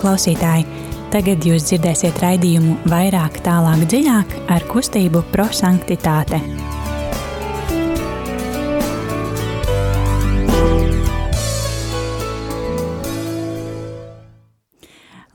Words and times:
Klausītāji, 0.00 0.64
tagad 1.12 1.44
jūs 1.44 1.66
dzirdēsiet 1.68 2.22
raidījumu 2.22 2.78
vairāk, 2.88 3.34
tālāk, 3.44 3.82
dziļāk 3.84 4.32
ar 4.48 4.64
kustību 4.70 5.20
prosanktitāte. 5.28 6.40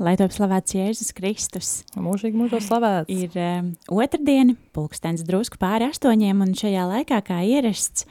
Lai 0.02 0.18
top 0.18 0.34
slavēts 0.34 0.74
Jēzus 0.74 1.14
Kristus. 1.14 1.72
Mūžīgi 1.94 2.42
mūžos 2.42 2.66
slavēts. 2.66 3.14
Ir 3.14 3.38
um, 3.38 3.74
otrdiena, 4.02 4.58
pulkstens 4.74 5.22
drusku 5.30 5.62
pāri 5.62 5.92
astoņiem, 5.94 6.42
un 6.42 6.58
šajā 6.58 6.90
laikā, 6.90 7.22
kā 7.30 7.44
ierasts, 7.46 8.10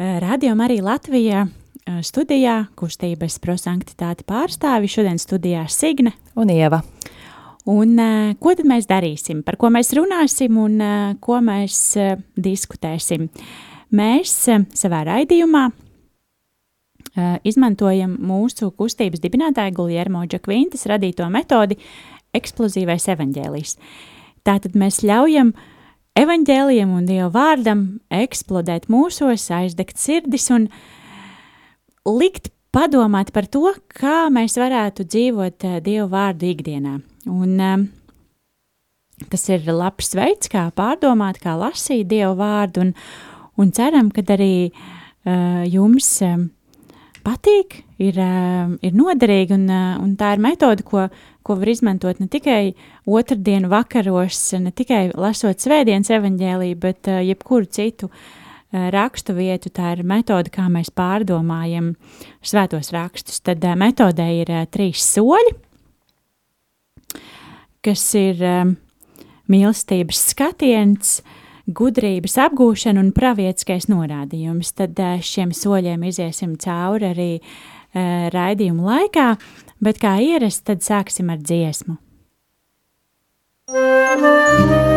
uh, 0.00 0.16
Radio 0.24 0.56
Marija 0.56 0.88
Latvijā 0.94 1.44
uh, 1.44 1.58
studijā 2.06 2.66
kustības 2.78 3.38
prosanktitāti 3.42 4.26
pārstāvi. 4.28 4.90
Šodien 4.90 5.18
studijā 5.20 5.64
Signe 5.70 6.14
Un 6.36 6.50
Ieva. 6.52 6.82
Un 7.70 7.94
uh, 7.94 8.32
ko 8.42 8.56
tad 8.58 8.66
mēs 8.66 8.88
darīsim, 8.90 9.44
par 9.46 9.54
ko 9.60 9.70
mēs 9.70 9.92
runāsim 9.94 10.56
un 10.58 10.80
uh, 10.82 11.12
ko 11.22 11.38
mēs 11.44 11.76
uh, 12.00 12.16
diskutēsim? 12.34 13.28
Mēs 13.94 14.32
uh, 14.50 14.64
savā 14.74 15.04
raidījumā 15.06 15.68
uh, 15.70 17.36
izmantojam 17.46 18.16
mūsu 18.18 18.72
kustības 18.74 19.22
dibinātāja 19.22 19.74
Guljermo 19.76 20.24
Džakvintas 20.26 20.88
radīto 20.90 21.28
metodi 21.30 21.78
eksplozīvais 22.34 23.06
evaņģēlijs. 23.14 23.76
Tātad 24.42 24.74
mēs 24.74 25.04
ļaujam 25.06 25.52
evaņģēlijam 26.18 26.96
un 26.96 27.06
Dieva 27.06 27.30
vārdam 27.30 27.84
eksplodēt 28.10 28.90
mūsos, 28.90 29.46
aizdegt 29.54 30.02
sirdis 30.02 30.48
un 30.50 30.66
likt 32.08 32.50
padomāt 32.72 33.32
par 33.34 33.46
to, 33.50 33.68
kā 33.92 34.28
mēs 34.32 34.56
varētu 34.60 35.06
dzīvot 35.06 35.66
uh, 35.68 35.80
Dieva 35.84 36.08
vārdu 36.12 36.48
ikdienā. 36.50 36.96
Un, 37.30 37.58
um, 37.60 37.84
tas 39.30 39.44
ir 39.52 39.68
labs 39.68 40.14
veids, 40.18 40.50
kā 40.52 40.66
pārdomāt, 40.74 41.40
kā 41.42 41.54
lasīt 41.58 42.08
Dieva 42.10 42.34
vārdu, 42.38 42.86
un, 42.86 42.94
un 43.60 43.70
ceram, 43.76 44.10
ka 44.14 44.24
arī 44.34 44.72
uh, 44.72 45.62
jums 45.68 46.08
um, 46.26 46.48
patīk, 47.22 47.82
ir, 48.02 48.18
uh, 48.18 48.72
ir 48.82 48.96
noderīgi, 48.98 49.54
un, 49.60 49.68
uh, 49.70 49.94
un 50.02 50.16
tā 50.18 50.32
ir 50.34 50.42
metode, 50.42 50.88
ko, 50.88 51.06
ko 51.44 51.58
var 51.60 51.70
izmantot 51.70 52.18
ne 52.22 52.26
tikai 52.32 52.72
otrdienu 53.06 53.70
vakaros, 53.70 54.48
ne 54.58 54.72
tikai 54.74 55.10
lasot 55.12 55.60
svētdienas 55.62 56.10
evaņģēlī, 56.18 56.72
bet 56.82 57.12
uh, 57.12 57.20
jebkuru 57.22 57.68
citu 57.68 58.08
uh, 58.08 58.30
rakstu 58.72 59.36
vietu. 59.36 59.70
Tā 59.74 59.92
ir 59.96 60.04
metode, 60.08 60.52
kā 60.52 60.68
mēs 60.72 60.92
pārdomājam 60.94 61.92
svētos 62.40 62.92
rakstus. 62.94 63.42
Tad 63.44 63.64
uh, 63.64 63.76
metodē 63.78 64.30
ir 64.40 64.52
uh, 64.52 64.64
trīs 64.70 65.04
soļi 65.14 65.58
kas 67.82 68.04
ir 68.18 68.42
mīlestības 69.50 70.22
skatiens, 70.32 71.16
gudrības 71.66 72.38
apgūšana 72.46 73.02
un 73.02 73.10
pravietiskais 73.14 73.88
norādījums. 73.90 74.72
Tad 74.78 74.98
šiem 75.26 75.52
soļiem 75.56 76.06
iziesim 76.10 76.56
cauri 76.62 77.10
arī 77.10 77.30
raidījuma 78.34 78.94
laikā, 78.94 79.28
bet 79.82 80.00
kā 80.02 80.16
ierasts, 80.22 80.64
tad 80.70 80.86
sāksim 80.86 81.34
ar 81.34 81.42
dziesmu. 81.42 81.98
ir 83.72 84.91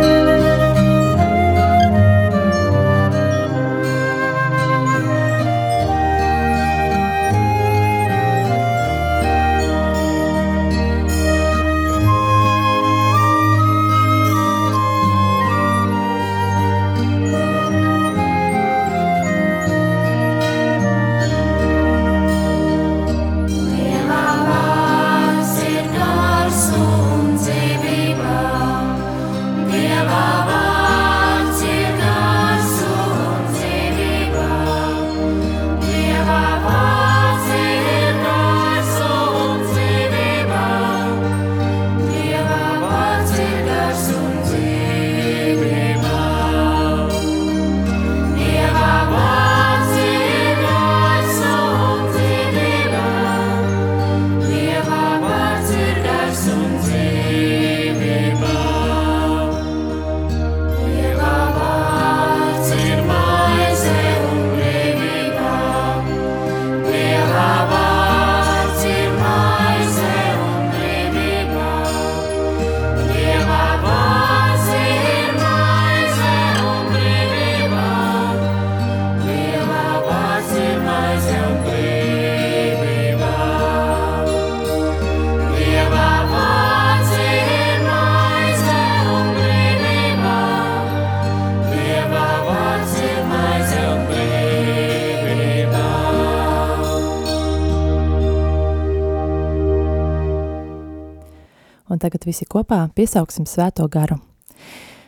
tagad 102.16 102.30
visi 102.30 102.46
kopā 102.48 102.86
piesauksim 102.96 103.46
svēto 103.46 103.86
garu. 103.92 104.22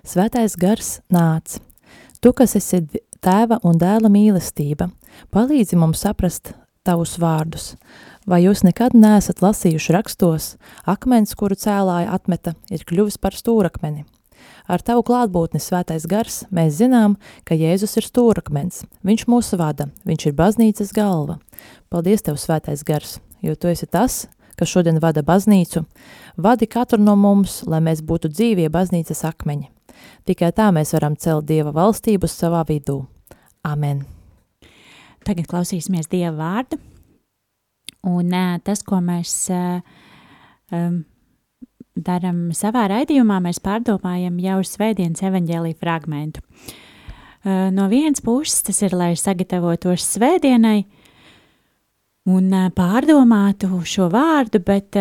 Svētais 0.03 0.57
gars 0.59 0.99
nāc. 1.09 1.61
Tu, 2.19 2.33
kas 2.33 2.55
esi 2.59 2.81
tēva 3.23 3.61
un 3.63 3.77
dēla 3.79 4.09
mīlestība, 4.11 4.89
palīdzi 5.31 5.77
mums 5.79 6.03
saprast 6.03 6.51
tavus 6.83 7.17
vārdus. 7.17 7.77
Vai 8.27 8.41
jūs 8.43 8.65
nekad 8.67 8.91
neesat 8.91 9.39
lasījuši 9.39 9.95
rakstos, 9.95 10.57
akmens, 10.83 11.31
kuru 11.35 11.55
cēlāja 11.55 12.11
atmeta, 12.11 12.55
ir 12.69 12.83
kļuvis 12.83 13.17
par 13.23 13.31
stūrakmeni? 13.31 14.03
Ar 14.67 14.83
tavu 14.83 15.05
klātbūtni 15.07 15.61
svētais 15.63 16.03
gars 16.11 16.43
mēs 16.51 16.81
zinām, 16.81 17.15
ka 17.47 17.55
Jēzus 17.55 17.95
ir 18.01 18.03
stūrakmens. 18.03 18.83
Viņš 19.07 19.29
mūs 19.31 19.53
vada, 19.55 19.87
viņš 20.03 20.27
ir 20.27 20.35
baznīcas 20.35 20.91
galva. 20.91 21.39
Paldies 21.87 22.25
tev, 22.27 22.35
svētais 22.35 22.83
gars, 22.83 23.21
jo 23.39 23.55
tu 23.55 23.71
esi 23.71 23.87
tas, 23.87 24.25
kas 24.57 24.71
šodien 24.73 24.99
vada 25.03 25.23
baznīcu. 25.25 25.85
Vadi 26.37 26.67
katru 26.67 26.99
no 27.01 27.15
mums, 27.19 27.61
lai 27.69 27.81
mēs 27.85 28.03
būtu 28.05 28.31
dzīvie 28.33 28.69
baznīcas 28.73 29.23
akmeņi. 29.29 29.69
Tikai 30.27 30.51
tā 30.53 30.69
mēs 30.75 30.93
varam 30.93 31.15
celt 31.17 31.47
Dieva 31.49 31.71
valstību 31.75 32.29
savā 32.29 32.63
vidū. 32.67 32.99
Amen. 33.65 34.05
Tagad 35.25 35.47
klausīsimies 35.49 36.09
Dieva 36.11 36.35
vārdu. 36.37 36.79
Un 38.07 38.31
tas, 38.63 38.83
ko 38.87 39.01
mēs 39.03 39.33
um, 39.51 40.99
darām 41.97 42.51
savā 42.55 42.85
raidījumā, 42.91 43.39
mēs 43.43 43.59
pārdomājam 43.63 44.37
jau 44.43 44.59
svētdienas 44.65 45.23
evaņģēlīja 45.27 45.79
fragmentu. 45.81 46.43
No 47.47 47.87
vienas 47.87 48.21
puses 48.23 48.63
tas 48.67 48.81
ir, 48.83 48.95
lai 48.97 49.13
sagatavotos 49.15 50.03
svētdienai 50.17 50.81
un 52.27 52.51
pārdomātu 52.75 53.81
šo 53.87 54.09
vārdu, 54.11 54.59
bet, 54.63 54.97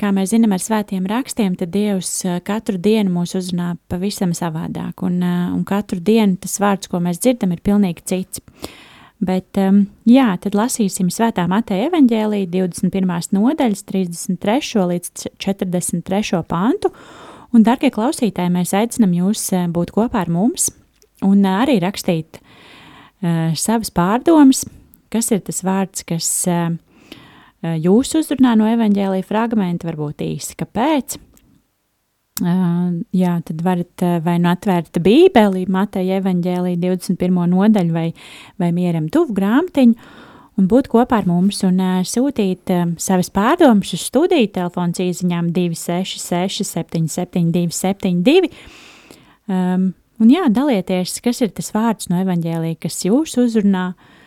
kā 0.00 0.12
mēs 0.16 0.32
zinām 0.32 0.54
ar 0.56 0.62
svētiem 0.64 1.06
rakstiem, 1.10 1.56
tad 1.60 1.72
Dievs 1.74 2.12
katru 2.46 2.80
dienu 2.80 3.12
mūs 3.18 3.36
uzrunā 3.36 3.74
pavisam 3.90 4.32
savādāk, 4.36 5.04
un, 5.06 5.20
un 5.22 5.64
katru 5.68 6.00
dienu 6.00 6.40
tas 6.40 6.56
vārds, 6.62 6.88
ko 6.90 7.02
mēs 7.04 7.20
dzirdam, 7.20 7.52
ir 7.52 7.64
pilnīgi 7.66 8.06
cits. 8.08 8.44
Bet, 9.20 9.58
jā, 10.08 10.28
tad 10.40 10.54
lasīsim 10.56 11.10
Svētā 11.12 11.44
Mateja 11.50 11.90
evaņģēlī 11.90 12.46
21. 12.48 13.10
nodaļas 13.36 13.82
33. 13.84 14.86
līdz 14.88 15.26
43. 15.36 16.40
pantu, 16.48 16.88
un, 17.52 17.66
darbie 17.66 17.90
klausītāji, 17.92 18.54
mēs 18.54 18.72
aicinam 18.78 19.12
jūs 19.12 19.50
būt 19.76 19.92
kopā 19.92 20.24
ar 20.24 20.32
mums 20.32 20.70
un 21.26 21.44
arī 21.44 21.76
rakstīt 21.84 22.40
uh, 22.40 23.52
savas 23.52 23.92
pārdomas, 23.92 24.64
kas 25.12 25.30
ir 25.34 25.42
tas 25.46 25.60
vārds, 25.66 26.04
kas 26.08 26.28
uh, 26.50 26.70
uh, 26.70 27.74
jūs 27.76 28.14
uzrunā 28.18 28.54
no 28.58 28.68
evaņģēlīja 28.70 29.26
fragmenta, 29.26 29.90
varbūt 29.90 30.24
īsi 30.26 30.56
kāpēc. 30.60 31.18
Uh, 32.40 33.02
jā, 33.12 33.34
tad 33.44 33.60
varat 33.66 34.06
vai 34.24 34.38
nu 34.40 34.48
atvērt 34.52 34.96
Bībeli, 35.04 35.66
Mateja 35.68 36.20
evaņģēlīja 36.22 36.80
21. 36.80 37.40
nodaļu 37.52 37.94
vai, 37.96 38.08
vai 38.60 38.70
mieram 38.76 39.10
tuvu 39.12 39.36
grāmatiņu 39.36 40.12
un 40.60 40.68
būt 40.68 40.88
kopā 40.92 41.20
ar 41.20 41.28
mums 41.28 41.60
un 41.64 41.80
sūtīt 42.04 42.72
savas 43.00 43.30
pārdomas 43.32 43.92
uz 43.96 44.06
studiju 44.08 44.50
telefons 44.56 45.00
īziņām 45.00 45.52
266 45.56 46.64
772 46.68 47.76
72. 47.76 48.50
Um, 49.50 49.90
un 50.20 50.32
jā, 50.32 50.46
dalieties, 50.52 51.16
kas 51.24 51.40
ir 51.44 51.52
tas 51.56 51.72
vārds 51.74 52.10
no 52.12 52.20
evaņģēlīja, 52.22 52.80
kas 52.84 53.00
jūs 53.06 53.36
uzrunā, 53.40 53.86
un, 53.90 53.96
uh, 53.96 54.19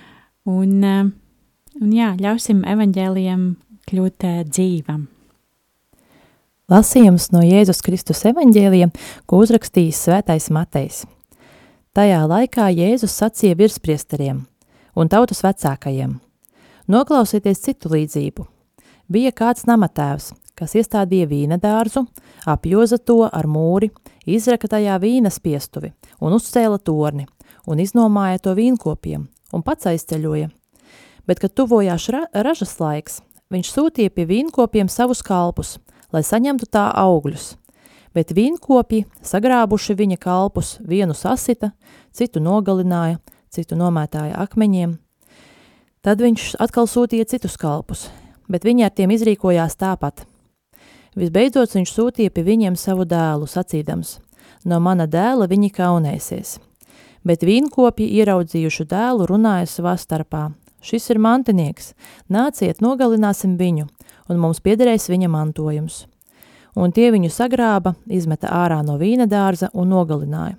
un 0.50 1.94
jā, 1.94 2.13
ļausim 2.19 2.63
evaņģēlijam 2.68 3.44
kļūt 3.88 4.25
uh, 4.28 4.44
dzīvam. 4.48 5.07
Lasījums 6.72 7.30
no 7.36 7.42
Jēzus 7.44 7.84
Kristus 7.84 8.24
evaņģēlija, 8.30 8.90
ko 9.28 9.42
uzrakstījis 9.44 10.06
svētais 10.07 10.48
Matejs. 10.56 11.04
Tajā 11.94 12.22
laikā 12.28 12.69
Jēzus 12.74 13.16
sacīja 13.19 13.57
virspriesteriem 13.60 14.45
un 14.95 15.12
tautas 15.12 15.44
vecākajiem: 15.44 16.16
Noklausieties 16.88 17.62
citu 17.63 17.92
līdzību. 17.94 18.48
Bija 19.12 19.34
kāds 19.36 19.68
namatēvs, 19.68 20.31
kas 20.56 20.74
iestādīja 20.80 21.28
vīna 21.28 21.60
dārzu, 21.62 22.06
apjoza 22.48 22.98
to 22.98 23.22
ar 23.28 23.48
mūri, 23.48 23.92
izraka 24.25 24.72
tajā 24.72 24.96
vīna 25.04 25.31
spiestuvi 25.31 25.92
un 26.19 26.36
uzcēla 26.39 26.80
torni 26.80 27.28
un 27.68 27.80
iznomāja 27.84 28.42
to 28.44 28.56
vīnkopiem 28.57 29.28
un 29.53 29.63
pats 29.63 29.88
aizceļoja. 29.94 30.50
Bet, 31.29 31.39
kad 31.39 31.53
tuvojās 31.55 32.09
ra 32.11 32.25
ražas 32.33 32.75
laiks, 32.81 33.21
viņš 33.53 33.69
sūtīja 33.71 34.11
pie 34.11 34.27
vīnkopiem 34.27 34.89
savus 34.91 35.23
kalpus– 35.23 35.77
lai 36.13 36.21
saņemtu 36.23 36.69
tā 36.71 36.88
augļus. 37.01 37.53
Bet 38.13 38.33
vīnkopji, 38.38 39.07
sagrābuši 39.25 39.95
viņa 39.97 40.19
kalpus, 40.21 40.75
vienu 40.85 41.15
sasita, 41.17 41.71
citu 42.13 42.44
nogalināja, 42.44 43.17
citu 43.50 43.77
nomētāja 43.77 44.38
akmeņiem. 44.45 45.00
Tad 46.05 46.21
viņš 46.21 46.53
atkal 46.61 46.85
sūtīja 46.89 47.25
citus 47.31 47.57
kalpus, 47.57 48.05
bet 48.51 48.67
viņi 48.67 48.85
ar 48.85 48.94
tiem 48.94 49.15
izrīkojās 49.15 49.79
tāpat. 49.79 50.27
Visbeidzot 51.17 51.73
viņš 51.73 51.94
sūtīja 51.94 52.33
pie 52.33 52.45
viņiem 52.45 52.77
savu 52.77 53.05
dēlu, 53.09 53.50
sacīdams, 53.50 54.19
no 54.69 54.79
mana 54.81 55.07
dēla 55.09 55.50
viņi 55.50 55.73
kaunēsies. 55.73 56.59
Bet 57.24 57.46
vīnkopji 57.48 58.10
ieraudzījuši 58.20 58.86
dēlu 58.92 59.28
runāja 59.30 59.70
savā 59.72 59.96
starpā. 60.00 60.50
Šis 60.84 61.08
ir 61.14 61.20
mantinieks, 61.24 61.94
nāciet, 62.28 62.81
nogalināsim 62.84 63.56
viņu, 63.56 63.88
un 64.28 64.42
mums 64.42 64.60
piederēs 64.60 65.08
viņa 65.08 65.30
mantojums. 65.31 66.02
Un 66.75 66.92
tie 66.92 67.08
viņu 67.14 67.30
sagrāba, 67.31 67.94
izmeta 68.12 68.50
ārā 68.52 68.81
no 68.84 68.98
vīna 69.00 69.28
dārza 69.30 69.70
un 69.72 69.94
nogalināja. 69.94 70.58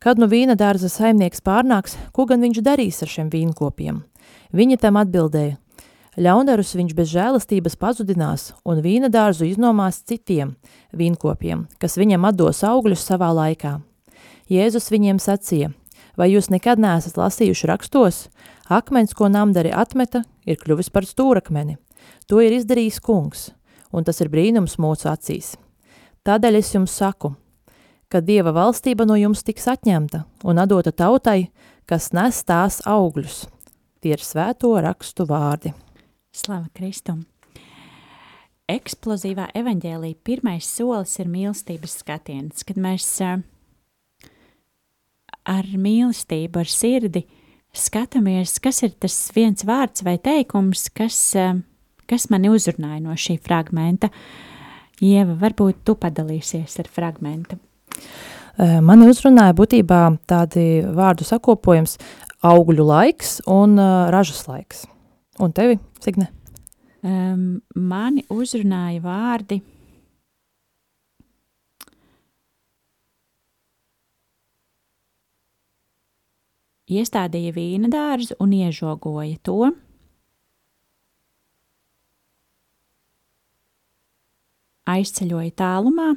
Kad 0.00 0.20
nu 0.22 0.28
vīna 0.30 0.54
dārza 0.56 0.88
saimnieks 0.92 1.42
pārnāks, 1.44 1.96
ko 2.16 2.24
gan 2.30 2.40
viņš 2.44 2.62
darīs 2.64 3.02
ar 3.02 3.10
šiem 3.10 3.28
vīnkopiem? 3.32 4.00
Viņa 4.56 4.78
tam 4.80 5.00
atbildēja, 5.00 5.56
ļaundarus 6.16 6.72
viņš 6.78 6.94
bez 6.96 7.10
žēlastības 7.12 7.76
pazudinās 7.80 8.52
un 8.64 8.80
vīna 8.84 9.10
dārzu 9.12 9.48
iznomās 9.50 10.00
citiem 10.06 10.54
vīnkopiem, 10.96 11.66
kas 11.82 11.98
viņam 12.00 12.28
atdos 12.30 12.62
augļus 12.64 13.04
savā 13.04 13.32
laikā. 13.36 13.76
Jēzus 14.46 14.92
viņiem 14.94 15.18
sacīja, 15.18 15.72
vai 16.14 16.30
jūs 16.30 16.52
nekad 16.54 16.78
neesat 16.78 17.18
lasījuši 17.18 17.66
rakstos? 17.66 18.26
Akmens, 18.70 19.14
ko 19.14 19.26
namdari 19.30 19.72
atmeta, 19.74 20.22
ir 20.46 20.58
kļuvis 20.60 20.90
par 20.94 21.06
stūrakmeni. 21.06 21.76
To 22.30 22.38
ir 22.42 22.54
izdarījis 22.54 23.00
kungs, 23.02 23.48
un 23.90 24.06
tas 24.06 24.22
ir 24.22 24.30
brīnums 24.30 24.78
mūsu 24.82 25.10
acīs. 25.10 25.56
Tādēļ 26.26 26.60
es 26.60 26.72
jums 26.74 26.94
saku, 26.94 27.32
ka 28.10 28.22
Dieva 28.22 28.54
valstība 28.54 29.06
no 29.06 29.18
jums 29.18 29.42
tiks 29.46 29.66
atņemta 29.70 30.24
un 30.46 30.62
atdota 30.62 30.94
tautai, 30.94 31.50
kas 31.86 32.12
nes 32.14 32.42
tās 32.46 32.80
augļus. 32.86 33.44
Tie 34.02 34.14
ir 34.14 34.22
svēto 34.22 34.70
rakstu 34.82 35.26
vārdi. 35.26 35.74
Slava 36.30 36.70
Kristum! 36.74 37.24
Eksplozīvā 38.70 39.52
evaņģēlīja 39.54 40.22
pirmais 40.26 40.66
solis 40.66 41.14
ir 41.22 41.30
mīlestības 41.30 42.00
skatiens, 42.02 42.66
kad 42.66 42.78
mēs 42.82 43.06
uh, 43.22 43.38
ar 45.46 45.70
mīlestību, 45.78 46.60
ar 46.62 46.70
sirdi 46.70 47.26
skatāmies, 47.76 48.58
kas 48.62 48.82
ir 48.86 48.94
tas 49.00 49.16
viens 49.36 49.64
vārds 49.68 50.04
vai 50.06 50.16
teikums, 50.22 50.88
kas 50.96 51.18
uh, 51.38 51.58
kas 52.10 52.28
mani 52.32 52.50
uzrunāja 52.52 53.02
no 53.02 53.14
šī 53.18 53.36
fragmenta. 53.42 54.10
Ieva, 55.04 55.34
varbūt 55.40 55.82
tu 55.84 55.96
padalīsies 56.00 56.78
ar 56.80 56.88
fragmentu. 56.92 57.58
Mani 58.56 59.10
uzrunāja 59.10 59.52
būtībā 59.56 60.00
tādi 60.28 60.80
vārdu 60.96 61.26
sakopojums 61.28 61.98
augļu 62.46 62.86
laiks 62.86 63.40
un 63.50 63.74
uh, 63.80 64.06
ražas 64.12 64.46
laiks. 64.48 64.84
Un 65.42 65.52
tevi, 65.56 65.76
Signe? 66.00 66.30
Um, 67.04 67.58
mani 67.76 68.24
uzrunāja 68.32 69.02
vārdi 69.04 69.58
iestādīja 76.90 77.54
vīna 77.56 77.90
dārzu 77.92 78.38
un 78.40 78.54
iežogoja 78.56 79.42
to. 79.42 79.72
aizceļoja 84.86 85.52
tālumā. 85.58 86.14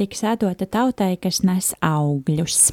Tiks 0.00 0.24
atdota 0.26 0.66
tautai, 0.66 1.14
kas 1.20 1.42
nes 1.46 1.74
augļus. 1.84 2.72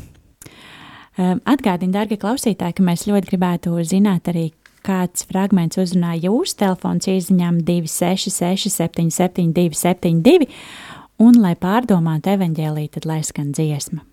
Ehm, 1.20 1.42
Atgādini, 1.44 1.94
darbie 1.94 2.18
klausītāji, 2.18 2.80
ka 2.80 2.86
mēs 2.86 3.06
ļoti 3.10 3.30
gribētu 3.34 3.76
zināt 3.86 4.32
arī, 4.32 4.48
kāds 4.86 5.26
fragments 5.30 5.80
uzrunāja 5.82 6.30
jūsu 6.30 6.60
telefons 6.64 7.10
izziņām 7.10 7.62
266, 7.68 8.70
772, 8.76 9.76
72, 9.80 10.50
un, 11.20 11.42
lai 11.44 11.56
pārdomātu 11.60 12.36
evaņģēlī, 12.38 12.88
tad 12.96 13.10
lai 13.10 13.22
skan 13.28 13.52
dziesma. 13.56 14.06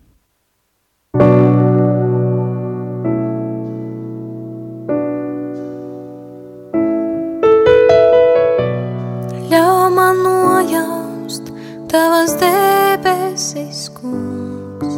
tavas 11.87 12.35
debesis, 12.39 13.89
kungs, 13.89 14.95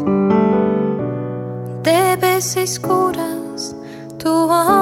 debesis, 1.84 2.80
kuras 2.80 3.76
tu 4.20 4.34
atver 4.52 4.79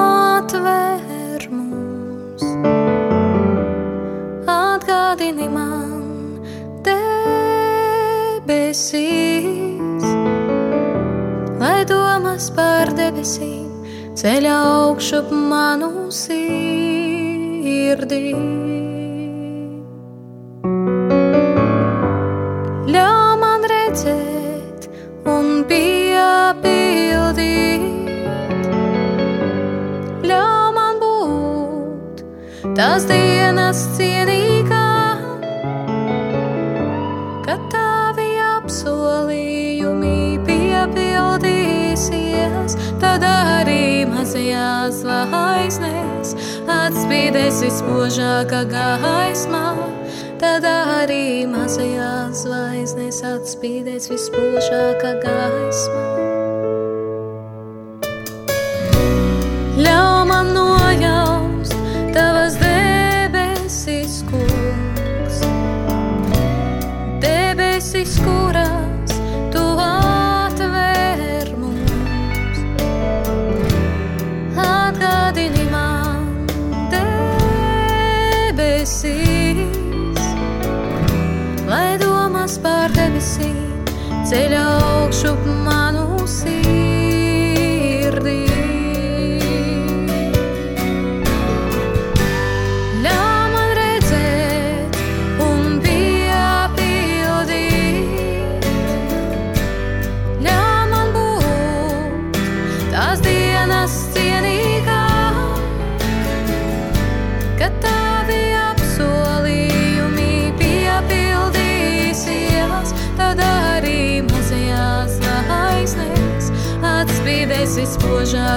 domas 12.38 12.50
par 12.54 12.92
debesīm 12.94 14.14
ceļā 14.14 14.54
augšup 14.54 15.32
manu 15.32 16.10
sirdī. 16.14 17.18
tās 32.78 33.08
dienas 33.10 33.80
cienīgā, 33.96 34.27
mazajās 44.38 45.00
zvaigznēs 45.02 46.34
atspīdēs 46.70 47.58
vispožākā 47.64 48.60
gaismā. 48.70 49.74
Tad 50.38 50.62
arī 50.62 51.42
mazajās 51.50 52.44
zvaigznēs 52.44 53.18
atspīdēs 53.26 54.06
vispožākā 54.12 55.18
gaismā. 55.24 56.06
Ļauj 59.82 60.24
man 60.30 60.54
nojaust 60.54 61.74
tavas 62.14 62.58
debesis, 62.62 64.22
kungs, 64.30 65.42
debesis, 67.18 68.20
kuras 68.22 68.37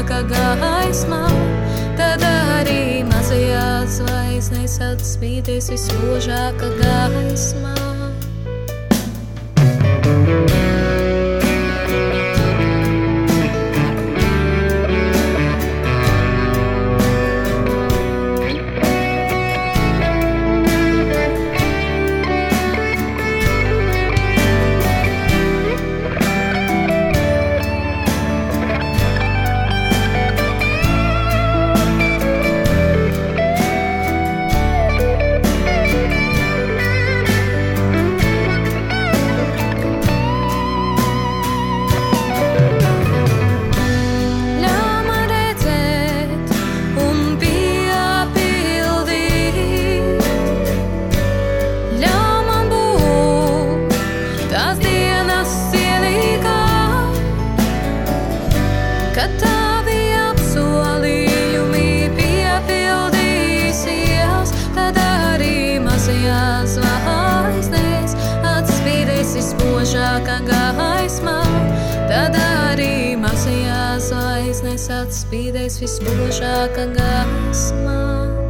vispožākā 0.01 0.21
gaismā. 0.61 1.27
Tad 1.97 2.23
arī 2.25 3.03
mazajās 3.05 3.99
zvaigznēs 3.99 4.79
atspīdēs 4.81 5.69
vispožākā 5.69 6.71
gaismā. 6.81 7.75
Ļauj 10.01 10.60
Tad 72.11 72.33
arī 72.35 73.15
mazajās 73.15 74.09
zvaigznēs 74.09 74.89
atspīdēs 74.91 75.79
vispožākā 75.79 76.89
gaismā. 76.97 78.40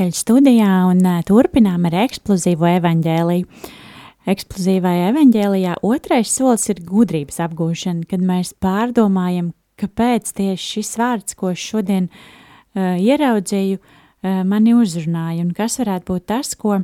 Atpakaļ 0.00 0.16
studijā 0.16 0.74
un 0.88 1.02
uh, 1.04 1.20
turpinām 1.28 1.84
ar 1.84 1.92
eksplozīvo 2.06 2.64
evaņģēliju. 2.78 3.44
Eksplozīvajā 4.32 5.10
evaņģēlijā 5.10 5.74
otrais 5.84 6.30
solis 6.32 6.64
ir 6.72 6.80
gudrības 6.88 7.36
apgūšana, 7.44 8.06
kad 8.08 8.24
mēs 8.24 8.54
pārdomājam, 8.56 9.50
kāpēc 9.76 10.32
tieši 10.32 10.70
šis 10.78 10.96
vārds, 10.96 11.36
ko 11.36 11.52
šodien 11.52 12.08
uh, 12.08 12.96
ieraudzīju, 12.96 13.76
uh, 13.76 14.40
mani 14.48 14.72
uzrunāja 14.72 15.44
un 15.44 15.52
kas 15.52 15.76
varētu 15.82 16.14
būt 16.14 16.26
tas, 16.32 16.54
ko, 16.56 16.80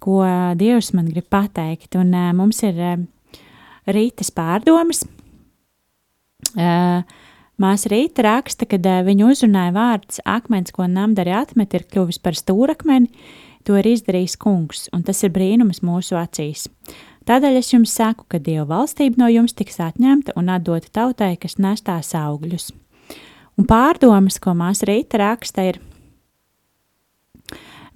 ko 0.00 0.24
Dievs 0.56 0.94
man 0.96 1.12
grib 1.12 1.28
pateikt. 1.28 1.92
Un 2.00 2.16
uh, 2.16 2.32
mums 2.32 2.62
ir 2.64 2.80
uh, 2.80 2.96
rītas 3.84 4.32
pārdomas. 4.32 5.04
Uh, 6.56 7.04
Māsa 7.56 7.88
Rīta 7.88 8.20
raksta, 8.26 8.66
ka 8.68 8.76
viņu 8.76 9.30
uzrunāja 9.32 9.72
vārds 9.72 10.20
akmens, 10.28 10.74
ko 10.76 10.84
namdari 10.84 11.32
atmet, 11.32 11.72
ir 11.72 11.86
kļuvis 11.88 12.20
par 12.20 12.36
stūrakmeni, 12.36 13.08
to 13.64 13.78
ir 13.80 13.88
izdarījis 13.94 14.36
kungs, 14.36 14.88
un 14.92 15.02
tas 15.02 15.22
ir 15.24 15.32
brīnums 15.32 15.80
mūsu 15.80 16.18
acīs. 16.20 16.66
Tādēļ 17.26 17.56
es 17.58 17.72
jums 17.72 17.94
saku, 17.96 18.26
ka 18.28 18.38
Dieva 18.38 18.68
valstība 18.68 19.22
no 19.22 19.30
jums 19.32 19.56
tiks 19.56 19.80
atņemta 19.82 20.36
un 20.36 20.52
atdota 20.52 20.92
tautai, 20.92 21.32
kas 21.40 21.56
nes 21.58 21.80
tās 21.82 22.12
augļus. 22.14 22.68
Un 23.56 23.64
pārdomas, 23.64 24.36
ko 24.38 24.52
māsa 24.52 24.86
Rīta 24.86 25.18
raksta, 25.24 25.64
ir 25.64 25.80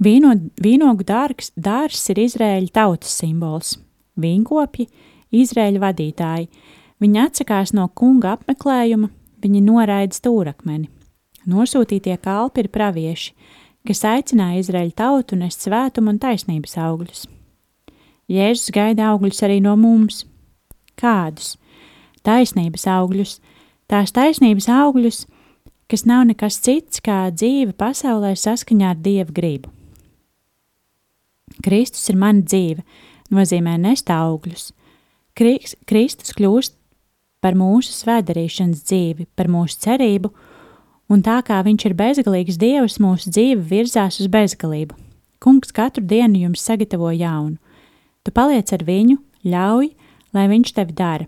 vīno, 0.01 0.33
vīnogu 0.57 1.05
dārgs, 1.05 1.53
dārs 1.53 2.09
ir 2.11 2.25
Izraēļa 2.25 2.75
tautas 2.81 3.13
simbols, 3.21 3.77
vīnkopji, 4.17 4.89
Izraēļa 5.37 5.85
vadītāji. 5.85 6.51
Viņi 7.01 7.27
atsakās 7.29 7.77
no 7.77 7.87
kunga 7.95 8.35
apmeklējuma, 8.35 9.13
viņi 9.43 9.63
noraida 9.65 10.17
stūrakmeni. 10.17 10.89
Nosūtītie 11.51 12.17
kalpi 12.21 12.65
ir 12.65 12.69
pravieši, 12.73 13.33
kas 13.89 14.05
aicināja 14.05 14.61
Izraēļa 14.61 14.97
tautu 14.97 15.39
nest 15.41 15.65
svētumu 15.65 16.13
un 16.13 16.21
taisnības 16.21 16.77
augļus. 16.81 17.25
Jēzus 18.31 18.71
gaida 18.75 19.09
augļus 19.11 19.43
arī 19.47 19.59
no 19.65 19.75
mums. 19.81 20.25
Kādus? 21.01 21.57
Taisnības 22.23 22.85
augļus, 22.93 23.39
tās 23.89 24.13
taisnības 24.13 24.69
augļus, 24.69 25.25
kas 25.91 26.05
nav 26.07 26.27
nekas 26.29 26.61
cits 26.63 27.01
kā 27.03 27.25
dzīve 27.33 27.73
pasaulē 27.73 28.35
saskaņā 28.37 28.93
ar 28.93 29.01
Dieva 29.01 29.33
gribu. 29.35 29.73
Kristus 31.65 32.07
ir 32.13 32.21
mana 32.21 32.45
dzīve, 32.45 32.85
nozīmē 33.33 33.79
nest 33.81 34.13
augļus. 34.13 34.71
Kris- 35.35 35.77
Kristus 35.89 36.37
kļūst 36.37 36.77
par 37.41 37.57
mūsu 37.57 37.93
svētdarīšanas 37.97 38.85
dzīvi, 38.85 39.27
par 39.37 39.49
mūsu 39.53 39.81
cerību, 39.85 40.31
un 41.11 41.25
tā 41.25 41.41
kā 41.47 41.61
viņš 41.67 41.87
ir 41.89 41.97
bezgalīgs 41.99 42.61
dievs, 42.61 43.01
mūsu 43.03 43.33
dzīve 43.33 43.65
virzās 43.73 44.21
uz 44.21 44.29
bezgalību. 44.31 44.97
Kungs 45.41 45.73
katru 45.73 46.05
dienu 46.05 46.45
jums 46.45 46.63
sagatavo 46.63 47.11
jaunu. 47.17 47.57
Tu 48.25 48.33
paliec 48.37 48.73
ar 48.77 48.85
viņu, 48.85 49.17
ļauj, 49.49 49.89
lai 50.37 50.47
viņš 50.53 50.75
tevi 50.77 50.97
dara. 50.97 51.27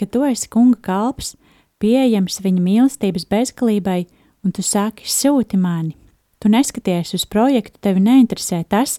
Kad 0.00 0.14
tu 0.14 0.24
esi 0.24 0.48
kunga 0.50 0.80
kalps, 0.80 1.34
pieejams 1.82 2.40
viņa 2.40 2.62
mīlestības 2.64 3.28
bezgalībai, 3.28 4.06
un 4.42 4.54
tu 4.56 4.64
saki, 4.64 5.04
sūti 5.06 5.60
mani. 5.60 5.94
Tu 6.42 6.50
neskaties 6.50 7.12
uz 7.14 7.26
projektu, 7.28 7.78
tevi 7.84 8.02
neinteresē 8.02 8.64
tas, 8.66 8.96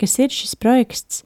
kas 0.00 0.16
ir 0.22 0.32
šis 0.32 0.54
projekts, 0.56 1.20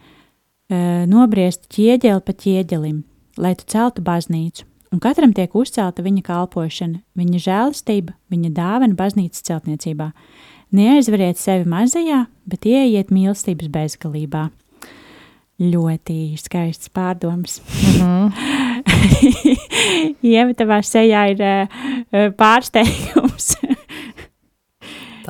uh, 0.72 1.04
nobriest 1.06 1.68
ķieģeli 1.70 2.24
pa 2.26 2.34
ķieģelim, 2.34 3.04
lai 3.38 3.54
tu 3.60 3.68
celtu 3.70 4.02
baznīcu. 4.02 4.69
Un 4.90 4.98
katram 4.98 5.30
tiek 5.30 5.52
uzcelta 5.54 6.02
viņa 6.02 6.24
kalpošana, 6.26 6.98
viņa 7.14 7.40
žēlastība, 7.44 8.16
viņa 8.32 8.48
dāvana 8.56 8.96
baznīcas 8.98 9.44
celtniecībā. 9.46 10.08
Neaizveriet 10.74 11.38
sevi 11.38 11.68
mazajā, 11.70 12.24
bet 12.50 12.66
ieiet 12.66 13.12
mīlestības 13.14 13.70
bezgalībā. 13.70 14.48
Ļoti 15.62 16.34
skaists 16.40 16.90
pārdoms. 16.90 17.60
Ieva, 20.26 20.58
tavā 20.58 20.80
sejā 20.82 21.22
ir 21.36 21.46
uh, 21.46 22.34
pārsteigums. 22.34 23.54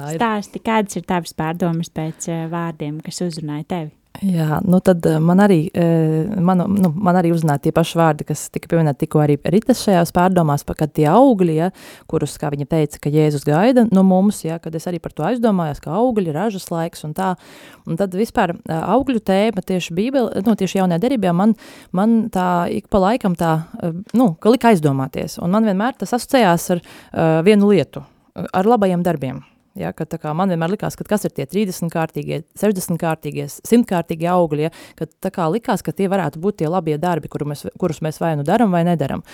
Stāsti, 0.01 0.65
kādas 0.65 0.97
ir 0.97 1.05
tavas 1.05 1.37
pārdomas 1.37 1.93
pēc 1.93 2.33
uh, 2.33 2.47
vārdiem, 2.49 3.03
kas 3.05 3.21
uzrunāja 3.27 3.69
tevi? 3.75 4.00
Jā, 4.21 4.59
nu 4.69 4.83
tad 4.85 5.07
eh, 5.09 5.17
man 5.17 5.41
arī, 5.41 5.63
eh, 5.73 6.29
man, 6.45 6.61
nu, 6.69 6.91
man 6.93 7.17
arī 7.17 7.31
uzzināja 7.33 7.63
tie 7.65 7.71
paši 7.73 7.97
vārdi, 7.97 8.27
kas 8.29 8.43
tika 8.53 8.69
pieminēti 8.69 9.07
tikko 9.07 9.23
arī 9.23 9.39
Ritas 9.49 9.81
šajās 9.87 10.13
pārdomās, 10.13 10.65
pa, 10.69 10.75
kad 10.77 10.93
tie 10.93 11.07
augļi, 11.09 11.55
ja, 11.57 11.71
kurus, 12.11 12.35
kā 12.41 12.51
viņa 12.53 12.67
teica, 12.69 13.01
ka 13.01 13.13
Jēzus 13.15 13.47
gaida 13.49 13.87
no 13.89 14.03
mums, 14.05 14.43
ja, 14.45 14.59
kad 14.61 14.77
es 14.77 14.85
arī 14.91 15.01
par 15.01 15.15
to 15.17 15.25
aizdomājos, 15.25 15.81
ka 15.81 15.95
augļi, 15.97 16.35
ražas 16.37 16.69
laiks 16.69 17.07
un 17.09 17.15
tā, 17.17 17.31
un 17.89 17.97
tad 17.97 18.13
vispār 18.19 18.53
eh, 18.59 18.75
augļu 18.77 19.23
tēma 19.25 19.65
tieši 19.65 19.97
bībeli, 19.97 20.45
nu, 20.45 20.57
tieši 20.61 20.83
jaunajā 20.83 21.01
derībā 21.07 21.33
man, 21.33 21.57
man 21.97 22.27
tā 22.35 22.69
ik 22.77 22.91
pa 22.93 23.01
laikam 23.01 23.39
tā, 23.41 23.55
nu, 24.13 24.35
ka 24.37 24.53
lika 24.53 24.75
aizdomāties, 24.75 25.39
un 25.41 25.57
man 25.57 25.65
vienmēr 25.65 25.97
tas 25.97 26.13
asociējās 26.19 26.69
ar 26.77 26.85
uh, 26.85 27.41
vienu 27.47 27.73
lietu, 27.73 28.05
ar 28.37 28.69
labajiem 28.69 29.01
darbiem. 29.07 29.41
Ja, 29.81 29.93
kad, 29.97 30.13
kā, 30.21 30.35
man 30.37 30.53
vienmēr 30.53 30.75
likās, 30.75 30.99
ka 30.99 31.07
kas 31.09 31.25
ir 31.29 31.35
tie 31.37 31.47
30 31.49 31.93
kārtīgie, 31.93 32.43
60 32.61 33.01
kārtīgie, 33.01 33.49
100 33.49 33.89
kārtīgie 33.89 34.31
augļi, 34.33 34.69
ja, 34.69 35.09
tā 35.25 35.33
kā 35.35 35.49
likās, 35.53 35.85
ka 35.87 35.95
tie 35.97 36.11
varētu 36.13 36.43
būt 36.43 36.61
tie 36.61 36.71
labie 36.71 36.99
darbi, 37.01 37.31
kuru 37.33 37.51
mēs, 37.53 37.67
kurus 37.81 38.03
mēs 38.05 38.21
vai 38.23 38.35
nu 38.39 38.47
daram 38.47 38.73
vai 38.75 38.85
nedaram. 38.89 39.25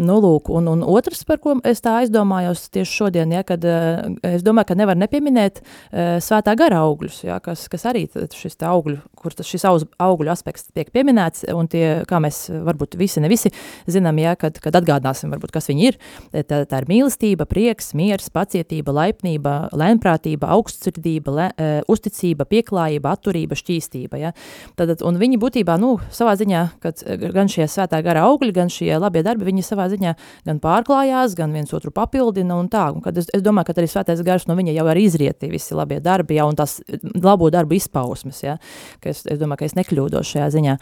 Nu, 0.00 0.16
lūk, 0.22 0.48
un, 0.52 0.68
un 0.72 0.82
otrs, 0.88 1.20
par 1.28 1.38
ko 1.42 1.58
es 1.68 1.82
tā 1.84 1.98
aizdomājos 2.00 2.64
tieši 2.72 2.96
šodien, 2.96 3.32
ja, 3.34 3.42
kad 3.46 3.64
uh, 3.68 4.06
es 4.24 4.44
domāju, 4.44 4.70
ka 4.70 4.76
nevar 4.78 4.96
nepieminēt 4.98 5.60
uh, 5.60 6.16
svētā 6.24 6.54
gara 6.58 6.80
augļus, 6.86 7.18
ja, 7.26 7.36
kas, 7.44 7.66
kas 7.72 7.84
arī 7.90 8.06
šis 8.08 8.56
augļu, 8.66 8.98
kur 9.18 9.36
tas 9.36 9.48
šis 9.48 9.66
augļu 9.68 10.32
aspekts 10.32 10.70
tiek 10.72 10.88
pieminēts, 10.94 11.44
un 11.52 11.68
tie, 11.70 11.84
kā 12.08 12.22
mēs 12.24 12.46
varbūt 12.64 12.96
visi, 13.00 13.20
ne 13.22 13.30
visi 13.32 13.52
zinām, 13.90 14.18
ja, 14.22 14.34
kad, 14.40 14.56
kad 14.64 14.80
atgādāsim, 14.80 15.32
varbūt, 15.34 15.52
kas 15.54 15.68
viņi 15.70 15.90
ir, 15.90 16.00
tā, 16.48 16.62
tā 16.68 16.82
ir 16.82 16.88
mīlestība, 16.88 17.46
prieks, 17.50 17.92
miers, 17.98 18.32
pacietība, 18.32 18.96
laipnība, 18.96 19.56
lēnprātība, 19.82 20.50
augstsirdība, 20.56 21.36
le, 21.36 21.48
uh, 21.52 21.72
uzticība, 21.92 22.46
pieklājība, 22.48 23.12
atturība, 23.16 23.58
šķīstība, 23.58 24.20
ja. 24.22 24.32
Tad, 24.78 24.94
un 25.04 25.18
viņi 25.20 25.40
būtībā, 25.42 25.76
nu, 25.82 25.96
savā 26.14 26.34
ziņā, 26.40 26.62
kad 26.82 27.02
gan 27.34 27.50
šie 27.52 27.66
svētā 27.70 28.00
gara 28.04 28.24
augļi, 28.28 28.52
gan 28.56 28.70
šie 28.72 28.90
labie 29.00 29.22
darbi, 29.26 29.48
viņi 29.48 29.64
savā 29.66 29.88
ziņā 29.92 30.14
gan 30.48 30.60
pārklājās, 30.62 31.36
gan 31.38 31.54
viens 31.56 31.72
otru 31.76 31.92
papildina 31.94 32.56
un 32.60 32.70
tā. 32.72 32.88
Un 32.94 33.04
kad 33.04 33.18
es, 33.18 33.28
es 33.34 33.44
domāju, 33.44 33.70
ka 33.70 33.76
arī 33.80 33.90
svētais 33.90 34.22
gars 34.26 34.48
no 34.48 34.56
viņa 34.58 34.76
jau 34.76 34.86
arī 34.92 35.06
izrieti 35.08 35.50
visi 35.52 35.76
labie 35.78 36.00
darbi, 36.04 36.38
ja, 36.38 36.46
un 36.48 36.58
tās 36.58 36.80
labo 37.22 37.50
darbu 37.52 37.76
izpausmes, 37.78 38.42
ja, 38.44 38.58
ka 39.02 39.12
es, 39.12 39.24
es 39.26 39.40
domāju, 39.40 39.62
ka 39.62 39.70
es 39.70 39.78
nekļūdos 39.78 40.34
šajā 40.34 40.50
ziņā. 40.56 40.78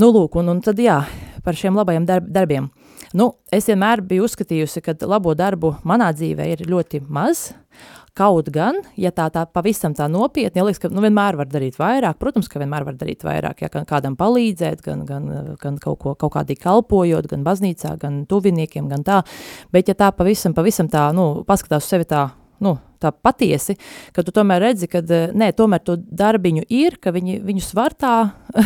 Nu, 0.00 0.12
lūk, 0.14 0.38
un, 0.40 0.54
un 0.54 0.62
tad 0.64 0.80
jā, 0.80 1.02
par 1.44 1.58
šiem 1.58 1.76
labajiem 1.78 2.08
darb, 2.08 2.30
darbiem. 2.32 2.70
Nu, 3.12 3.32
es 3.52 3.66
vienmēr 3.68 4.00
biju 4.08 4.24
uzskatījusi, 4.28 4.82
ka 4.84 4.96
labo 5.04 5.34
darbu 5.36 5.74
manā 5.88 6.12
dzīvē 6.16 6.48
ir 6.54 6.64
ļoti 6.70 7.02
maz, 7.12 7.50
Kaut 8.12 8.50
gan, 8.52 8.76
ja 9.00 9.08
tā, 9.08 9.30
tā 9.32 9.46
pavisam 9.48 9.94
tā 9.96 10.04
nopietni, 10.12 10.60
ja 10.60 10.66
liekas, 10.66 10.82
ka 10.82 10.90
nu, 10.92 11.00
vienmēr 11.00 11.38
var 11.40 11.48
darīt 11.48 11.78
vairāk, 11.80 12.18
protams, 12.20 12.50
ka 12.52 12.60
vienmēr 12.60 12.84
var 12.84 12.98
darīt 13.00 13.24
vairāk, 13.24 13.62
ja 13.64 13.70
kādam 13.88 14.18
palīdzēt, 14.20 14.82
gan, 14.84 15.06
gan, 15.08 15.30
gan 15.56 15.78
kaut, 15.80 15.96
ko, 16.02 16.12
kaut 16.20 16.34
kādī 16.34 16.58
kalpojot, 16.60 17.30
gan 17.30 17.46
baznīcā, 17.46 17.94
gan 18.02 18.26
tuviniekiem, 18.28 18.90
gan 18.92 19.06
tā, 19.06 19.22
bet 19.72 19.88
ja 19.88 19.96
tā 19.96 20.10
pavisam, 20.12 20.52
pavisam 20.52 20.92
tā, 20.92 21.06
nu, 21.16 21.40
paskatās 21.48 21.88
sevi 21.88 22.04
tā, 22.10 22.26
nu, 22.60 22.74
tā 23.02 23.12
patiesi, 23.12 23.76
ka 24.14 24.24
tu 24.24 24.34
tomēr 24.34 24.62
redzi, 24.68 24.88
ka 24.90 25.02
eh, 25.02 25.32
nē, 25.34 25.52
tomēr 25.58 25.82
to 25.84 25.96
darbiņu 25.98 26.66
ir, 26.72 26.98
ka 27.02 27.12
viņi, 27.14 27.40
viņus 27.44 27.72
var 27.78 27.96
tā 27.98 28.14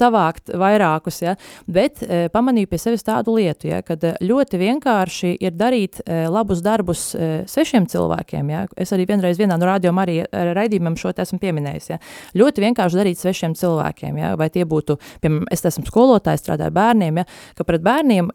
savākt 0.00 0.52
vairākus, 0.56 1.20
ja, 1.22 1.34
bet 1.68 2.02
e, 2.02 2.26
pamanīju 2.32 2.70
pie 2.70 2.78
sevis 2.80 3.04
tādu 3.06 3.34
lietu, 3.36 3.68
ja, 3.70 3.80
kad 3.84 4.02
ļoti 4.24 4.60
vienkārši 4.60 5.34
ir 5.44 5.54
darīt 5.58 6.00
labus 6.06 6.62
darbus 6.64 7.02
svešiem 7.50 7.86
cilvēkiem, 7.90 8.52
ja. 8.52 8.64
Es 8.78 8.92
arī 8.96 9.04
vienreiz 9.08 9.38
vienā 9.40 9.58
no 9.60 9.68
rādījuma 9.68 10.04
arī 10.04 10.16
raidījumam 10.56 10.96
šo 10.98 11.12
te 11.12 11.24
esmu 11.24 11.40
pieminējis, 11.42 11.90
ja. 11.92 11.98
Ļoti 12.38 12.64
vienkārši 12.64 13.00
darīt 13.00 13.20
svešiem 13.20 13.56
cilvēkiem, 13.58 14.18
ja, 14.22 14.32
vai 14.40 14.48
tie 14.54 14.64
būtu, 14.68 14.98
piemēram, 15.22 15.48
es 15.54 15.64
esmu 15.68 15.84
skolotājs, 15.88 16.42
strādāju 16.44 16.74
bērniem, 16.78 17.20
ja, 17.22 17.26
ka 17.58 17.68
pret 17.68 17.84
bērniem, 17.84 18.32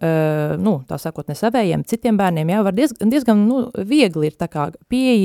nu, 0.63 0.75
tā 0.89 0.99
sakot, 1.01 1.27
ne 1.31 1.37
savējiem, 1.37 1.85
citiem 1.89 2.19
bērniem, 2.19 2.53
ja, 2.53 2.61
var 2.65 2.77
diezgan, 2.77 3.11
diezgan 3.13 3.45
nu, 3.47 3.63
viegli 3.89 4.29
ir 4.29 4.37
tā 4.39 4.49
kā 4.51 4.69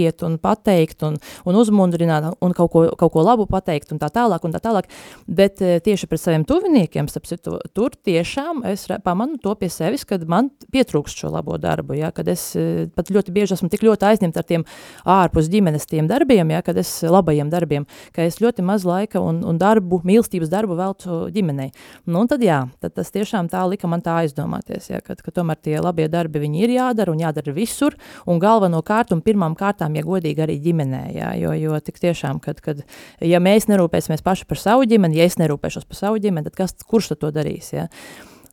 pieiet 0.09 0.25
un 0.27 0.39
pateikt 0.41 1.05
un, 1.07 1.21
un 1.45 1.61
uzmundrināt 1.61 2.33
un 2.41 2.57
kaut 2.57 2.73
ko, 2.73 2.87
kaut 2.97 3.13
ko 3.13 3.27
labu 3.27 3.49
pateikt 3.51 3.93
un 3.93 4.01
tā 4.01 4.09
tālāk 4.13 4.45
un 4.45 4.57
tā 4.57 4.63
tālāk, 4.65 4.89
bet 5.27 5.59
bet 5.59 5.85
tieši 5.85 6.09
pret 6.09 6.21
saviem 6.21 6.45
tuviniekiem, 6.47 7.09
citu, 7.09 7.59
tur 7.75 7.95
tiešām 8.05 8.63
es 8.69 8.87
pamanu 9.05 9.39
to 9.43 9.55
pie 9.59 9.69
sevis, 9.73 10.05
kad 10.09 10.25
man 10.29 10.51
pietrūkst 10.73 11.23
šo 11.23 11.33
labo 11.33 11.59
darbu, 11.61 11.97
ja, 11.99 12.11
kad 12.15 12.29
es 12.29 12.51
pat 12.95 13.11
ļoti 13.13 13.35
bieži 13.35 13.57
esmu 13.57 13.71
tik 13.73 13.85
ļoti 13.87 14.09
aizņemta 14.11 14.43
ar 14.43 14.49
tiem 14.49 14.65
ārpus 15.09 15.51
ģimenes 15.53 15.89
tiem 15.89 16.09
darbiem, 16.11 16.53
ja, 16.55 16.63
kad 16.63 16.79
es 16.79 16.91
labajiem 17.03 17.51
darbiem, 17.53 17.87
ka 18.15 18.27
es 18.27 18.41
ļoti 18.43 18.65
maz 18.67 18.87
laika 18.89 19.23
un, 19.23 19.43
un 19.47 19.59
darbu, 19.61 20.03
mīlestības 20.09 20.53
darbu 20.53 20.79
veltu 20.79 21.21
ģimenei. 21.35 21.71
Nu, 22.07 22.23
un 22.23 22.31
tad 22.31 22.45
jā, 22.45 22.65
tad 22.83 22.97
tas 22.99 23.13
tiešām 23.15 23.51
tā 23.53 23.65
lika 23.69 23.91
man 23.91 24.05
tā 24.05 24.21
aizdomāties, 24.23 24.91
ja, 24.93 25.03
kad, 25.05 25.23
ka 25.25 25.35
tomēr 25.35 25.61
tie 25.61 25.79
labie 25.83 26.09
darbi 26.13 26.43
viņi 26.45 26.65
ir 26.65 26.77
jādara 26.79 27.15
un 27.15 27.23
jādara 27.23 27.55
visur, 27.57 27.97
un 28.29 28.41
galvenokārt 28.43 29.15
un 29.17 29.25
pirmām 29.25 29.57
kārtām, 29.59 29.98
ja 29.99 30.07
godīgi 30.07 30.45
arī 30.45 30.59
ģimenē, 30.65 31.03
ja, 31.17 31.35
jo, 31.39 31.53
jo 31.59 31.79
tik 31.85 32.01
tiešām, 32.03 32.41
kad, 32.45 32.63
kad 32.65 32.83
ja 33.25 33.43
mēs 33.43 33.69
nerūpēsimies 33.71 34.25
paši 34.25 34.49
par 34.49 34.61
savu 34.61 34.89
ģimeni, 34.89 35.21
ja 35.21 35.29
es 35.29 35.39
nerūpēšos 35.41 35.87
par 35.89 35.99
savu 36.01 36.23
ģimeni, 36.23 36.49
tad 36.49 36.59
kas, 36.59 36.75
kurš 36.89 37.13
tad 37.13 37.23
to 37.27 37.33
darīs, 37.35 37.73
ja? 37.75 37.89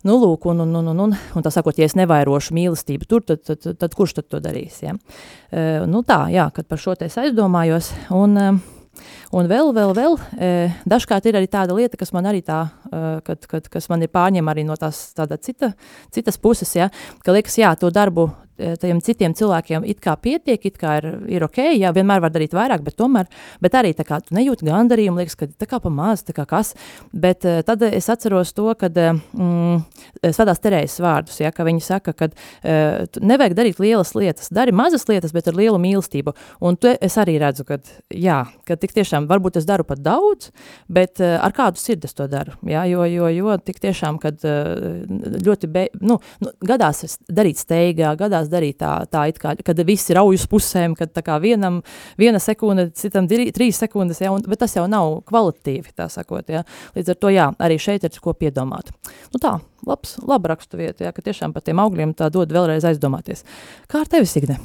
Nu, 0.06 0.20
lūk, 0.22 0.46
un, 0.52 0.60
un, 0.62 0.76
un, 0.78 0.92
un, 0.92 1.00
un, 1.08 1.16
un 1.18 1.46
tā 1.46 1.50
sakot, 1.50 1.80
ja 1.82 1.88
es 1.90 1.96
nevairošu 1.98 2.54
mīlestību 2.54 3.08
tur, 3.10 3.24
tad, 3.26 3.42
tad, 3.42 3.64
tad, 3.64 3.80
tad 3.82 3.96
kurš 3.98 4.20
tad 4.20 4.30
to 4.30 4.42
darīs, 4.44 4.78
ja? 4.86 4.94
Uh, 4.94 5.82
nu 5.90 6.04
tā, 6.06 6.28
jā, 6.34 6.46
kad 6.54 6.70
par 6.70 6.82
šo 6.82 6.94
te 7.00 7.10
es 7.10 7.18
aizdomājos, 7.18 7.90
un, 8.14 8.38
uh, 8.38 9.02
un 9.34 9.50
vēl, 9.50 9.74
vēl, 9.74 9.96
vēl, 9.98 10.20
uh, 10.20 10.78
dažkārt 10.86 11.26
ir 11.26 11.40
arī 11.42 11.50
tāda 11.50 11.74
lieta, 11.74 11.98
kas 11.98 12.14
man 12.14 12.30
arī 12.30 12.44
tā, 12.46 12.68
uh, 12.92 13.08
kad, 13.26 13.50
kad, 13.50 13.72
kas 13.74 13.90
man 13.90 14.06
ir 14.06 14.14
pārņem 14.14 14.54
arī 14.54 14.68
no 14.70 14.78
tās 14.78 15.08
tāda 15.18 15.42
cita, 15.42 15.74
citas 16.14 16.38
puses, 16.38 16.78
ja, 16.78 16.92
ka 17.26 17.34
liekas, 17.34 17.58
jā, 17.58 17.74
to 17.74 17.90
darbu 17.90 18.30
tajiem 18.56 19.02
citiem 19.04 19.36
cilvēkiem 19.36 19.86
it 19.90 20.00
kā 20.04 20.16
pietiek, 20.22 20.64
it 20.66 20.78
kā 20.80 20.98
ir, 21.02 21.08
ir 21.32 21.46
ok, 21.48 21.60
jā, 21.76 21.92
vienmēr 21.96 22.24
var 22.24 22.34
darīt 22.34 22.56
vairāk, 22.56 22.84
bet 22.86 22.98
tomēr, 23.00 23.28
bet 23.64 23.76
arī 23.78 23.94
tā 23.98 24.06
kā 24.08 24.20
tu 24.24 24.36
nejūti 24.38 24.68
gandarījumu, 24.68 25.22
liekas, 25.22 25.38
ka 25.40 25.48
tā 25.52 25.68
kā 25.70 25.80
pamaz, 25.84 26.24
tā 26.26 26.36
kā 26.36 26.46
kas, 26.50 26.74
bet 27.12 27.46
uh, 27.48 27.62
tad 27.68 27.84
es 27.88 28.10
atceros 28.12 28.54
to, 28.56 28.68
kad 28.80 28.96
uh, 29.02 29.20
mm, 29.36 29.84
svētās 30.24 30.62
terējas 30.64 30.98
vārdus, 31.04 31.40
ja, 31.44 31.52
ka 31.56 31.66
viņi 31.68 31.84
saka, 31.84 32.16
ka 32.18 32.30
uh, 32.32 33.20
nevajag 33.22 33.58
darīt 33.58 33.82
lielas 33.84 34.16
lietas, 34.18 34.52
dari 34.56 34.76
mazas 34.76 35.08
lietas, 35.10 35.36
bet 35.36 35.50
ar 35.52 35.60
lielu 35.60 35.80
mīlestību, 35.82 36.36
un 36.66 36.80
tu, 36.80 36.94
es 36.96 37.20
arī 37.22 37.38
redzu, 37.42 37.68
ka 37.68 37.80
jā, 38.14 38.42
ka 38.68 38.80
tik 38.80 38.96
tiešām 38.96 39.30
varbūt 39.32 39.60
es 39.62 39.68
daru 39.68 39.88
pat 39.88 40.04
daudz, 40.06 40.52
bet 40.88 41.22
uh, 41.24 41.38
ar 41.44 41.56
kādu 41.56 41.82
sirdi 41.82 42.10
es 42.10 42.16
to 42.18 42.30
daru, 42.32 42.56
jā, 42.68 42.86
jo, 42.92 43.06
jo, 43.10 43.30
jo 43.36 43.60
tik 43.66 43.82
tiešām, 43.84 44.20
kad 44.24 44.42
uh, 44.48 45.04
ļoti, 45.46 45.72
be, 45.72 45.88
nu, 46.02 46.20
nu, 46.44 46.56
gadās 46.66 47.18
darīt 47.28 47.60
steigā, 47.62 48.16
gadās 48.20 48.45
gribās 48.46 48.52
darīt 48.52 48.80
tā, 48.80 49.06
tā 49.10 49.28
it 49.30 49.40
kā, 49.40 49.56
kad 49.64 49.78
viss 49.86 50.10
ir 50.10 50.20
aujas 50.20 50.46
pusēm, 50.48 50.96
kad 50.96 51.14
tā 51.14 51.24
kā 51.24 51.40
vienam 51.40 51.82
viena 52.18 52.40
sekunde, 52.40 52.92
citam 52.96 53.28
diri, 53.28 53.52
trīs 53.52 53.78
sekundes, 53.78 54.22
ja, 54.22 54.32
un, 54.32 54.42
bet 54.42 54.60
tas 54.60 54.76
jau 54.76 54.88
nav 54.88 55.24
kvalitīvi, 55.26 55.94
tā 55.96 56.08
sakot, 56.10 56.48
ja. 56.50 56.64
Līdz 56.96 57.10
ar 57.10 57.20
to, 57.20 57.30
jā, 57.30 57.54
arī 57.60 57.78
šeit 57.80 58.04
ir 58.04 58.20
ko 58.22 58.34
piedomāt. 58.34 58.92
Nu 59.34 59.40
tā, 59.40 59.60
labs, 59.86 60.18
laba 60.26 60.54
rakstu 60.54 60.78
vieta, 60.78 61.06
ja, 61.06 61.12
ka 61.12 61.22
tiešām 61.22 61.54
par 61.54 61.64
tiem 61.64 61.80
augļiem 61.80 62.14
tā 62.16 62.30
dod 62.30 62.52
vēlreiz 62.52 62.86
aizdomāties. 62.86 63.46
Kā 63.88 64.04
ar 64.04 64.08
tevi, 64.10 64.28
Signe? 64.30 64.60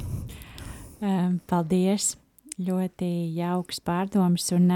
Paldies! 1.48 2.16
Ļoti 2.60 3.06
jauks 3.38 3.78
pārdoms, 3.80 4.50
un, 4.52 4.66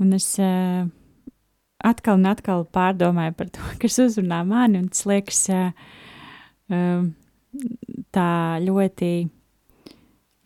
un 0.00 0.16
es 0.16 0.30
atkal 1.84 2.16
un 2.16 2.30
atkal 2.30 2.64
pārdomāju 2.72 3.34
par 3.36 3.50
to, 3.52 3.66
kas 3.82 3.98
uzrunā 4.00 4.40
mani, 4.48 4.80
tas 4.88 5.04
liekas 5.04 5.42
tā 8.14 8.58
ļoti, 8.62 9.10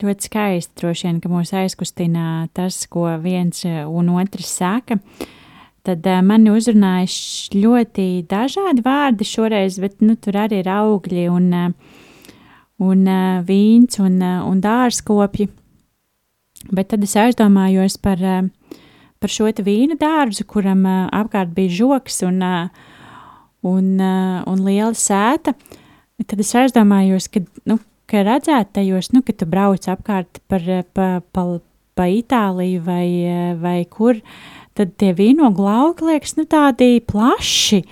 ļoti 0.03 0.27
skaisti 0.29 0.81
droši 0.81 1.07
vien, 1.07 1.21
ka 1.23 1.31
mūs 1.33 1.53
aizkustina 1.57 2.25
tas, 2.57 2.83
ko 2.91 3.07
viens 3.23 3.65
un 3.67 4.11
otrs 4.17 4.53
saka. 4.61 4.99
Tad 5.87 6.05
uh, 6.05 6.21
mani 6.25 6.53
uzrunāja 6.53 7.09
ļoti 7.57 8.27
dažādi 8.29 8.85
vārdi 8.85 9.25
šoreiz, 9.25 9.79
bet 9.81 10.03
nu, 10.05 10.17
tur 10.21 10.37
arī 10.43 10.61
ir 10.61 10.69
augļi 10.69 11.25
un, 11.33 11.49
uh, 11.57 11.97
un 12.85 13.09
vīns 13.49 14.01
un, 14.03 14.21
un 14.21 14.61
dārzkopji. 14.61 15.49
Bet 16.69 16.91
tad 16.93 17.05
es 17.07 17.17
aizdomājos 17.17 17.97
par, 18.05 18.21
par 19.17 19.33
šo 19.33 19.49
vīna 19.65 19.97
dārzu, 19.97 20.45
kuram 20.45 20.85
apkārt 20.85 21.55
bija 21.57 21.73
žoks 21.79 22.21
un, 22.29 22.43
un, 23.65 23.87
un 23.97 24.67
liela 24.67 24.93
sēta. 24.93 25.55
Uh, 25.57 25.80
Tad 26.29 26.41
es 26.43 26.53
aizdomājos, 26.59 27.31
ka, 27.33 27.43
nu, 27.69 27.79
ka 28.11 28.25
redzēt 28.27 28.75
tajos, 28.77 29.11
nu, 29.15 29.23
ka 29.25 29.33
tu 29.37 29.49
brauc 29.49 29.87
apkārt 29.89 30.41
par, 30.51 30.65
pa, 30.97 31.09
pa, 31.33 31.45
pa 31.97 32.09
Itāliju 32.11 32.83
vai, 32.85 33.07
vai 33.61 33.79
kur, 33.89 34.21
tad 34.77 34.97
tie 35.01 35.15
vīnogu 35.17 35.65
lauki 35.65 36.09
liekas, 36.11 36.37
nu, 36.37 36.45
tādi 36.51 36.99
plaši, 37.09 37.83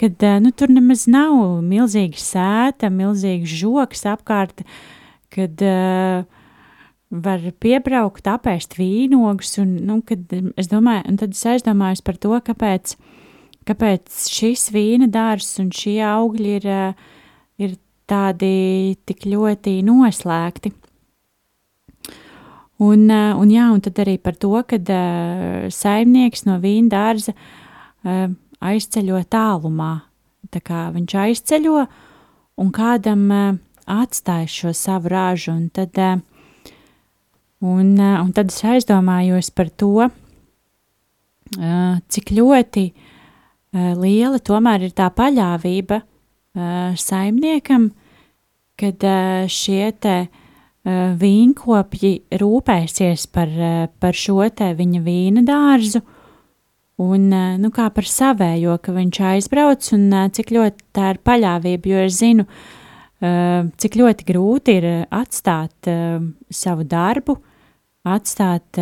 kad, 0.00 0.24
nu, 0.42 0.50
tur 0.56 0.72
nemaz 0.72 1.06
nav 1.10 1.60
milzīga 1.66 2.20
sēta, 2.20 2.90
milzīgs 2.92 3.54
žoks 3.62 4.06
apkārt, 4.10 4.64
kad, 5.34 5.62
var 7.26 7.50
piebraukt, 7.62 8.26
apēst 8.26 8.74
vīnogus, 8.80 9.56
un, 9.62 9.76
nu, 9.86 10.00
kad 10.06 10.32
es 10.58 10.70
domāju, 10.72 11.04
un 11.06 11.20
tad 11.20 11.36
es 11.36 11.44
aizdomājos 11.54 12.02
par 12.06 12.18
to, 12.18 12.34
kāpēc, 12.48 12.96
kāpēc 13.68 14.24
šis 14.32 14.72
vīna 14.74 15.06
dārzs 15.12 15.60
un 15.62 15.70
šie 15.74 16.00
augļi 16.06 16.56
ir, 16.58 16.66
uh, 16.66 17.12
ir 17.62 17.76
tādi 18.08 18.96
tik 19.06 19.26
ļoti 19.28 19.80
noslēgti. 19.86 20.72
Un, 22.76 23.06
uh, 23.08 23.32
un, 23.40 23.48
jā, 23.48 23.70
un 23.72 23.80
tad 23.80 23.96
arī 24.02 24.18
par 24.20 24.36
to, 24.36 24.52
ka 24.68 24.76
uh, 24.76 25.68
saimnieks 25.72 26.44
no 26.44 26.58
vīna 26.60 26.92
dārza 26.92 27.32
uh, 27.32 28.26
aizceļo 28.60 29.22
tālumā. 29.32 29.92
Tā 30.52 30.60
kā 30.60 30.82
viņš 30.92 31.14
aizceļo 31.22 31.86
un 32.60 32.72
kādam 32.76 33.22
uh, 33.32 33.56
atstāja 33.88 34.50
šo 34.52 34.74
savu 34.76 35.08
ražu, 35.08 35.54
un 35.54 35.70
tad, 35.72 35.96
uh, 35.96 36.20
un, 37.64 37.94
uh, 37.96 38.20
un 38.20 38.34
tad 38.36 38.52
es 38.52 38.60
aizdomājos 38.60 39.48
par 39.56 39.72
to, 39.72 40.10
uh, 40.10 41.96
cik 42.12 42.34
ļoti 42.36 42.84
uh, 42.92 43.96
liela 43.96 44.36
tomēr 44.36 44.84
ir 44.84 44.92
tā 45.00 45.08
paļāvība 45.16 46.02
uh, 46.02 46.10
saimniekam, 46.96 47.90
kad 48.80 49.04
uh, 49.04 49.46
šie 49.52 49.90
te 50.00 50.16
uh, 50.24 50.42
vīnkopji 50.86 52.38
rūpēsies 52.38 53.26
par, 53.34 53.50
par 53.98 54.14
šo 54.14 54.46
te 54.54 54.70
viņa 54.78 55.00
vīna 55.02 55.42
dārzu, 55.46 56.00
un 57.02 57.28
nu, 57.60 57.70
kā 57.74 57.88
par 57.90 58.06
savējo, 58.06 58.78
ka 58.82 58.94
viņš 58.94 59.20
aizbrauc, 59.32 59.90
un 59.96 60.30
cik 60.32 60.52
ļoti 60.54 60.86
tā 60.94 61.10
ir 61.14 61.20
paļāvība, 61.26 61.90
jo 61.90 62.04
es 62.06 62.20
zinu, 62.20 62.46
cik 63.82 63.98
ļoti 63.98 64.28
grūti 64.30 64.78
ir 64.78 64.86
atstāt 65.10 65.90
savu 66.48 66.86
darbu, 66.88 67.36
atstāt 68.06 68.80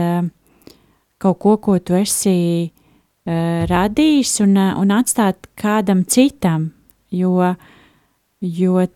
kaut 1.19 1.41
ko, 1.41 1.57
ko 1.57 1.79
tu 1.81 1.97
esi 1.99 2.71
radījis, 3.25 4.37
un, 4.45 4.59
un 4.61 4.95
atstāt 4.95 5.49
kādam 5.59 6.05
citam, 6.05 6.74
jo, 7.15 7.55
jo 8.41 8.87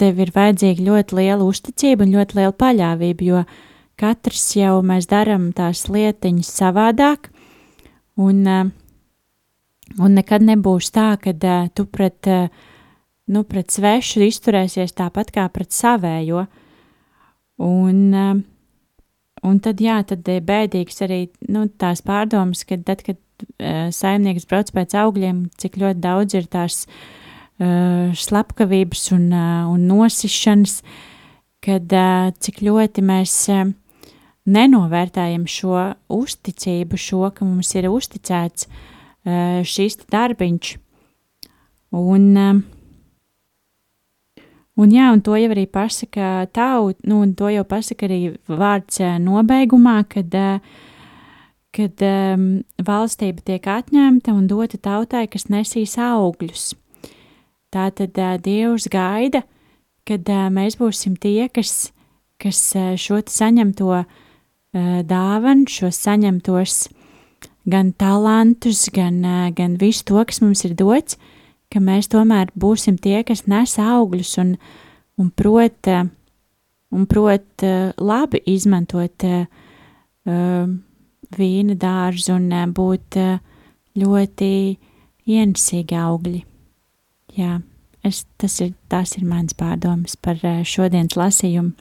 tev 0.00 0.20
ir 0.22 0.32
vajadzīga 0.34 0.84
ļoti 0.88 1.18
liela 1.18 1.46
uzticība 1.46 2.06
un 2.06 2.14
ļoti 2.16 2.38
liela 2.38 2.54
paļāvība, 2.58 3.26
jo 3.28 3.42
katrs 4.00 4.46
jau 4.58 4.78
mēs 4.86 5.08
darām 5.10 5.50
tās 5.56 5.86
lietiņas 5.88 6.50
savādāk, 6.58 7.30
un, 8.18 8.42
eh, 8.46 8.64
un 9.98 10.16
nekad 10.18 10.42
nebūs 10.42 10.90
tā, 10.94 11.14
ka 11.20 11.34
uh, 11.34 11.68
tu 11.74 11.84
pret, 11.86 12.26
uh, 12.26 12.48
nu, 13.28 13.44
pret 13.44 13.70
svešu 13.70 14.24
izturēsies 14.26 14.96
tāpat 14.96 15.30
kā 15.30 15.44
pret 15.52 15.70
savējo, 15.76 16.46
un, 17.62 17.98
un 19.44 19.60
tad, 19.60 19.82
jā, 19.84 20.00
tad 20.08 20.26
ir 20.28 20.40
bēdīgs 20.40 21.04
arī 21.04 21.20
nu, 21.48 21.68
tās 21.68 22.02
pārdomas, 22.02 22.64
ka 22.64 22.80
tad, 22.80 23.04
kad 23.04 23.20
saimnieks 23.94 24.48
brauc 24.48 24.72
pēc 24.72 24.96
augļiem, 24.96 25.44
cik 25.60 25.76
ļoti 25.78 26.00
daudz 26.00 26.34
ir 26.38 26.48
tās 26.50 26.86
uh, 26.86 27.23
slepkavības 27.58 29.12
un, 29.14 29.28
uh, 29.30 29.70
un 29.70 29.86
nosišanas, 29.86 30.80
kad 31.62 31.92
uh, 31.94 32.32
cik 32.34 32.62
ļoti 32.66 33.04
mēs 33.06 33.34
nenovērtējam 34.44 35.46
šo 35.48 35.94
uzticību, 36.12 36.98
šo, 37.00 37.30
ka 37.32 37.46
mums 37.46 37.70
ir 37.78 37.88
uzticēts 37.88 38.68
šis 39.64 40.02
darbiņš. 40.12 40.74
Un, 41.96 42.26
un, 44.76 44.92
jā, 44.92 45.06
un 45.14 45.22
to 45.24 45.38
jau 45.40 45.48
arī 45.54 45.64
pasaka 45.64 46.44
tauta, 46.52 47.00
nu, 47.08 47.22
un 47.24 47.32
to 47.32 47.48
jau 47.48 47.64
pasaka 47.64 48.04
arī 48.04 48.34
vārds 48.52 49.00
nobeigumā, 49.24 50.02
kad, 50.12 50.36
kad 51.72 52.04
um, 52.04 52.46
valstība 52.84 53.48
tiek 53.48 53.64
atņemta 53.64 54.36
un 54.36 54.44
dota 54.50 54.76
tautai, 54.76 55.24
kas 55.32 55.48
nesīs 55.48 55.96
augļus. 55.96 56.74
Tā 57.74 57.88
tad 57.90 58.18
Dievs 58.44 58.86
gaida, 58.86 59.42
kad 60.06 60.28
mēs 60.54 60.76
būsim 60.78 61.16
tie, 61.18 61.48
kas, 61.50 61.90
kas 62.38 62.60
šo 63.02 63.18
saņemto 63.26 64.04
dāvanu, 65.10 65.66
šo 65.70 65.90
saņemtos 65.94 66.76
gan 67.66 67.90
talantus, 67.98 68.86
gan, 68.94 69.18
gan 69.56 69.74
visu 69.80 70.04
to, 70.06 70.22
kas 70.22 70.38
mums 70.44 70.62
ir 70.68 70.76
dots, 70.78 71.18
ka 71.72 71.82
mēs 71.82 72.10
tomēr 72.12 72.52
būsim 72.54 72.98
tie, 73.02 73.24
kas 73.26 73.46
nes 73.50 73.74
augļus 73.80 74.36
un, 74.42 74.54
un 75.18 75.34
prot, 75.34 75.90
un 76.94 77.10
prot 77.10 77.66
labi 77.98 78.42
izmantot 78.54 79.26
vīna 81.34 81.78
dārzu 81.80 82.38
un 82.38 82.50
būt 82.76 83.22
ļoti 83.98 84.50
ienesīgi 85.26 85.96
augļi. 85.98 86.44
Jā, 87.34 87.58
es, 88.06 88.24
tas 88.38 88.60
ir, 88.62 88.74
tas 88.92 89.16
ir 89.18 89.24
mans 89.26 89.56
pārdomas 89.58 90.14
par 90.20 90.38
eh, 90.46 90.62
šodienas 90.66 91.16
lasījumu. 91.18 91.72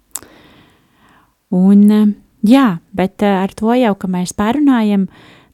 Un, 1.53 1.83
eh, 1.93 2.13
jā, 2.47 2.67
bet 2.95 3.21
eh, 3.21 3.37
ar 3.43 3.53
to 3.53 3.75
jau, 3.77 3.93
ka 3.99 4.09
mēs 4.09 4.33
parunājam, 4.37 5.05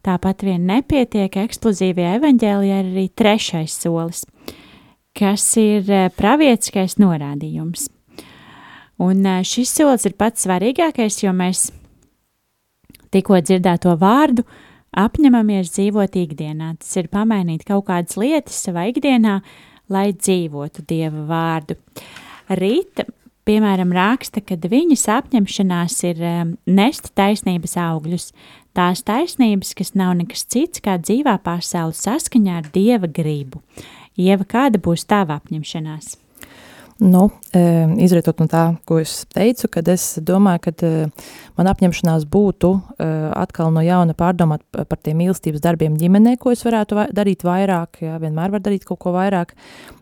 tāpat 0.08 0.46
vien 0.48 0.64
nepietiek 0.70 1.36
eksplozīvajā 1.42 2.16
evaņģēlijā 2.22 2.80
ir 2.84 2.92
arī 2.94 3.08
trešais 3.20 3.76
solis, 3.76 4.24
kas 5.18 5.44
ir 5.60 5.90
pravietiskais 6.16 6.96
norādījums. 7.02 7.90
Un 9.04 9.28
šis 9.48 9.72
solis 9.76 10.08
ir 10.08 10.16
pats 10.20 10.46
svarīgākais, 10.46 11.20
jo 11.24 11.36
mēs 11.36 11.70
tikko 13.12 13.40
dzirdēto 13.44 13.96
vārdu 14.00 14.46
apņemamies 15.00 15.72
dzīvot 15.76 16.16
ikdienā. 16.24 16.74
Tas 16.80 16.96
ir 17.00 17.10
pamainīt 17.12 17.66
kaut 17.68 17.88
kādas 17.90 18.18
lietas 18.20 18.60
savā 18.66 18.88
ikdienā, 18.92 19.40
lai 19.90 20.12
dzīvotu 20.14 20.86
Dieva 20.90 21.26
vārdu. 21.30 21.78
Rīta, 22.50 23.06
piemēram, 23.50 23.92
raksta, 23.94 24.42
ka 24.46 24.58
viņas 24.70 25.08
apņemšanās 25.18 26.00
ir 26.10 26.24
um, 26.24 26.56
nest 26.70 27.12
taisnības 27.18 27.76
augļus, 27.82 28.32
tās 28.78 29.04
taisnības, 29.06 29.74
kas 29.78 29.96
nav 29.98 30.16
nekas 30.22 30.46
cits 30.50 30.84
kā 30.86 31.00
dzīvā 31.02 31.40
pasaule 31.46 31.98
saskaņā 31.98 32.62
ar 32.62 32.72
Dieva 32.74 33.10
gribu. 33.10 33.64
Ieva, 34.20 34.46
kāda 34.46 34.82
būs 34.84 35.08
tava 35.10 35.40
apņemšanās? 35.40 36.18
Nu, 37.00 37.30
izrietot 38.04 38.42
no 38.42 38.46
tā, 38.52 38.64
ko 38.84 38.98
es 39.00 39.22
teicu, 39.32 39.70
kad 39.72 39.88
es 39.88 40.18
domāju, 40.20 40.66
ka 40.66 40.90
man 41.56 41.70
apņemšanās 41.72 42.26
būtu 42.28 42.74
atkal 43.00 43.72
no 43.72 43.80
jauna 43.86 44.12
pārdomāt 44.20 44.66
par 44.76 45.00
tiem 45.00 45.22
mīlestības 45.22 45.64
darbiem 45.64 45.96
ģimenē, 46.00 46.36
ko 46.42 46.52
es 46.52 46.66
varētu 46.68 47.08
darīt 47.16 47.46
vairāk, 47.48 48.02
jā, 48.04 48.18
vienmēr 48.20 48.52
var 48.52 48.64
darīt 48.66 48.84
kaut 48.88 49.00
ko 49.06 49.14
vairāk, 49.16 49.56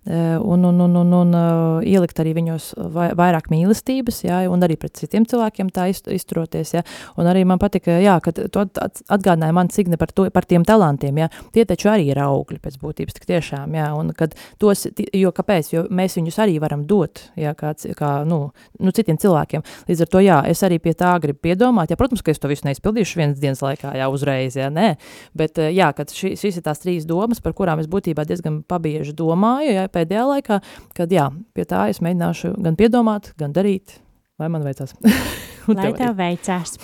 un, 0.07 0.65
un, 0.65 0.81
un, 0.87 0.95
un, 1.03 1.13
un 1.19 1.37
ielikt 1.85 2.17
arī 2.23 2.33
viņos 2.39 2.71
vairāk 2.97 3.51
mīlestības, 3.53 4.23
jā, 4.25 4.41
un 4.49 4.65
arī 4.65 4.79
pret 4.81 4.97
citiem 4.97 5.29
cilvēkiem 5.29 5.69
tā 5.75 5.91
izturoties, 5.93 6.73
jā, 6.79 6.83
un 7.21 7.29
arī 7.29 7.45
man 7.45 7.61
patika, 7.61 7.99
jā, 8.01 8.17
kad 8.25 8.41
tu 8.41 8.65
atgādināja 8.65 9.53
man 9.53 9.69
Signe 9.73 10.01
par, 10.01 10.09
to, 10.15 10.31
par 10.33 10.49
tiem 10.49 10.65
talantiem, 10.65 11.21
jā, 11.21 11.29
tie 11.53 11.67
taču 11.69 11.93
arī 11.93 12.09
ir 12.09 12.23
augļi 12.25 12.57
pēc 12.63 12.81
būtības, 12.81 13.19
tik 13.19 13.29
tiešām, 13.29 13.77
jā, 13.77 13.91
un 13.93 14.13
kad 14.17 14.33
tos, 14.57 14.87
jo 15.13 15.35
kāpēc, 15.35 15.73
jo 15.75 15.87
mēs 15.93 16.17
viņus 16.17 16.41
arī 16.41 16.57
varam 16.63 16.86
dot, 16.87 17.21
jā, 17.37 17.51
kā, 17.57 17.73
kā 17.97 18.11
nu, 18.27 18.39
nu, 18.79 18.93
citiem 18.95 19.19
cilvēkiem. 19.21 19.63
Līdz 19.89 20.03
ar 20.05 20.09
to, 20.13 20.21
jā, 20.23 20.37
es 20.49 20.63
arī 20.65 20.79
pie 20.83 20.93
tā 20.97 21.11
gribu 21.23 21.41
piedomāt. 21.47 21.91
Jā, 21.91 21.97
protams, 21.99 22.23
ka 22.25 22.33
es 22.33 22.41
to 22.41 22.49
visu 22.51 22.67
neizpildīšu 22.67 23.19
vienas 23.19 23.41
dienas 23.41 23.63
laikā, 23.65 23.93
jā, 23.99 24.07
uzreiz, 24.13 24.57
jā, 24.59 24.69
nē. 24.73 24.93
Bet, 25.37 25.59
eh, 25.61 25.73
jā, 25.75 25.91
ši, 25.97 26.35
šis 26.39 26.61
ir 26.61 26.65
tās 26.65 26.81
trīs 26.83 27.07
domas, 27.09 27.41
par 27.43 27.55
kurām 27.57 27.81
es 27.83 27.89
būtībā 27.91 28.25
diezgan 28.27 28.61
pabieži 28.67 29.15
domāju, 29.17 29.75
jā, 29.75 29.85
pēdējā 29.91 30.23
laikā, 30.31 30.61
kad, 30.97 31.13
jā, 31.13 31.29
pie 31.57 31.67
tā 31.67 31.87
es 31.91 32.01
mēģināšu 32.05 32.55
gan 32.63 32.79
piedomāt, 32.79 33.33
gan 33.37 33.53
darīt, 33.55 33.99
lai 34.39 34.49
man 34.53 34.65
veicās. 34.65 34.95
lai 35.77 35.91
tev 35.97 36.17
veicās. 36.17 36.77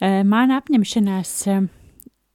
Uh, 0.00 0.24
man 0.26 0.50
apņemšanās, 0.54 1.36
uh, 1.52 1.70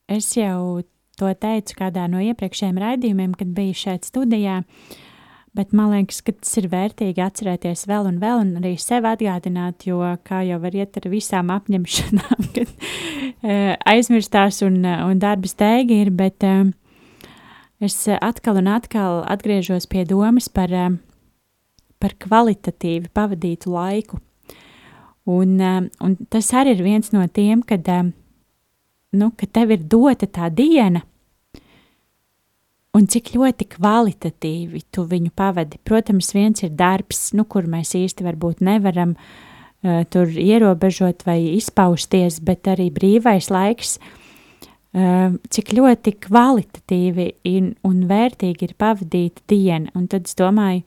es 0.10 0.32
jau 0.38 0.82
to 1.20 1.34
teicu 1.36 1.76
kādā 1.76 2.06
no 2.08 2.22
iepriekšējiem 2.24 2.80
raidījumiem, 2.80 3.36
kad 3.36 3.52
biju 3.52 3.76
šeit 3.76 4.08
studijā, 4.08 4.62
uh, 4.64 5.06
Bet 5.58 5.72
man 5.74 5.90
liekas, 5.90 6.20
ka 6.22 6.34
tas 6.38 6.52
ir 6.62 6.68
vērtīgi 6.70 7.24
atcerēties 7.26 7.88
vēl 7.90 8.06
un 8.12 8.20
vēl, 8.22 8.44
un 8.44 8.60
arī 8.60 8.76
sev 8.78 9.08
atgādināt, 9.10 9.88
jo 9.90 9.98
kā 10.28 10.44
jau 10.46 10.60
var 10.62 10.78
iet 10.78 11.00
ar 11.02 11.08
visām 11.10 11.50
apņemšanām, 11.56 12.44
kad 12.56 12.70
uh, 12.70 13.74
aizmirstās 13.90 14.62
un, 14.68 14.84
un 14.86 15.22
darba 15.22 15.50
steigi 15.50 16.04
ir, 16.04 16.14
bet 16.14 16.46
uh, 16.46 16.70
es 17.82 17.98
atkal 18.20 18.62
un 18.62 18.70
atkal 18.70 19.24
atgriežos 19.26 19.90
pie 19.90 20.06
domas 20.06 20.52
par, 20.54 20.74
par 21.98 22.18
kvalitatīvi 22.22 23.10
pavadītu 23.16 23.74
laiku. 23.74 24.22
Un, 25.30 25.60
un 25.62 26.16
tas 26.30 26.48
arī 26.58 26.78
ir 26.78 26.86
viens 26.86 27.12
no 27.14 27.26
tiem, 27.30 27.62
kad, 27.66 27.86
nu, 29.14 29.32
kad 29.38 29.52
tev 29.54 29.74
ir 29.76 29.84
dota 29.86 30.30
tā 30.30 30.50
diena, 30.54 31.04
un 32.98 33.06
cik 33.10 33.34
ļoti 33.38 33.68
kvalitatīvi 33.76 34.84
tu 34.94 35.06
viņu 35.10 35.34
pavadi. 35.38 35.80
Protams, 35.86 36.32
viens 36.36 36.64
ir 36.66 36.74
darbs, 36.78 37.30
nu, 37.38 37.46
kur 37.50 37.68
mēs 37.70 37.94
īsti 37.98 38.26
varbūt 38.26 38.64
nevaram 38.66 39.16
uh, 39.16 40.02
tur 40.10 40.32
ierobežot 40.34 41.26
vai 41.28 41.40
izpausties, 41.56 42.40
bet 42.46 42.70
arī 42.72 42.90
brīvais 42.94 43.52
laiks, 43.54 44.00
uh, 44.00 45.36
cik 45.54 45.76
ļoti 45.78 46.16
kvalitatīvi 46.26 47.30
in, 47.52 47.76
un 47.86 48.02
vērtīgi 48.10 48.72
ir 48.72 48.74
pavadīta 48.82 49.46
diena. 49.52 49.94
Un 49.94 50.10
tad 50.10 50.26
es 50.26 50.40
domāju, 50.40 50.82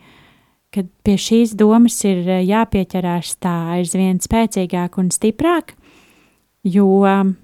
ka 0.75 0.87
pie 1.07 1.17
šīs 1.21 1.55
domas 1.61 2.01
ir 2.09 2.25
uh, 2.27 2.43
jāpieķerās 2.43 3.37
tā 3.45 3.55
aizvien 3.79 4.19
spēcīgāk 4.25 4.99
un 4.99 5.15
stiprāk, 5.15 5.77
jo 6.67 7.05
um, 7.07 7.37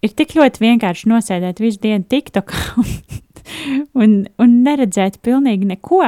ir 0.00 0.16
tik 0.16 0.32
ļoti 0.38 0.64
vienkārši 0.64 1.12
nosēdēt 1.12 1.60
visu 1.60 1.84
dienu 1.84 2.08
TikTokā 2.08 2.64
un, 3.98 4.20
un, 4.38 4.54
neredzēt 4.66 5.20
pilnīgi 5.24 5.68
neko, 5.72 6.04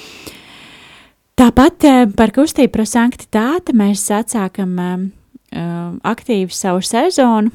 Tāpat 1.37 1.85
uh, 1.85 2.09
par 2.17 2.33
kustību 2.33 2.73
prosanktitāte 2.73 3.77
mēs 3.77 4.09
atsākam 4.13 4.79
uh, 4.81 5.05
uh, 5.53 6.01
aktīvi 6.01 6.49
savu 6.49 6.81
sezonu. 6.81 7.51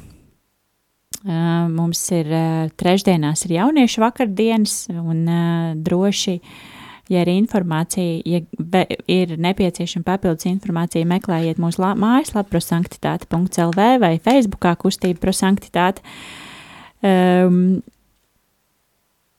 Uh, 1.26 1.66
mums 1.74 1.98
ir 2.14 2.30
uh, 2.30 2.70
trešdienās 2.78 3.42
ir 3.48 3.58
jauniešu 3.58 3.98
vakardienas 4.04 4.86
un 4.94 5.26
uh, 5.26 5.74
droši, 5.74 6.38
ja 7.10 7.22
ir 7.22 7.30
informācija, 7.30 8.22
ja 8.26 8.41
ir 9.12 9.36
nepieciešama 9.41 10.06
papildus 10.08 10.48
informācija, 10.50 11.06
meklējiet 11.10 11.60
mūsu 11.62 11.84
la- 11.84 11.94
mājaslapu 12.00 12.56
prosanktitāte.lv 12.56 13.86
vai 14.02 14.15
Facebookā 14.24 14.74
kustība 14.82 15.22
prosanktitāte. 15.22 16.02
Um, 17.06 17.84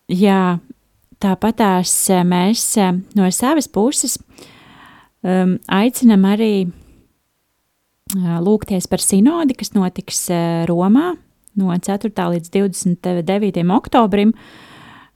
jā, 0.07 0.59
tāpatās 1.23 1.95
eh, 2.15 2.23
mēs 2.23 2.65
eh, 2.79 2.93
no 3.19 3.31
savas 3.35 3.67
puses 3.67 4.19
um, 5.27 5.57
aicinam 5.67 6.29
arī 6.31 6.53
uh, 6.69 8.39
lūgties 8.45 8.87
par 8.87 9.03
sinodi, 9.03 9.57
kas 9.59 9.75
notiks 9.75 10.29
Romā 10.71 11.17
no 11.57 11.73
4. 11.73 12.13
līdz 12.13 12.53
29. 12.53 13.67
oktobrim. 13.75 14.35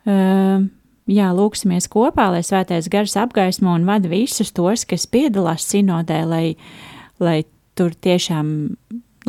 Uh, 0.08 0.64
jā, 1.10 1.30
lūksimies 1.36 1.88
kopā, 1.90 2.30
lai 2.34 2.42
svētais 2.46 2.88
gars 2.92 3.16
apgaismo 3.18 3.74
un 3.74 3.86
vada 3.88 4.10
visus 4.10 4.52
tos, 4.56 4.86
kas 4.88 5.08
piedalās 5.10 5.66
sinodē, 5.70 6.22
lai, 6.28 6.44
lai 7.22 7.42
tur 7.78 7.94
tiešām, 7.94 8.52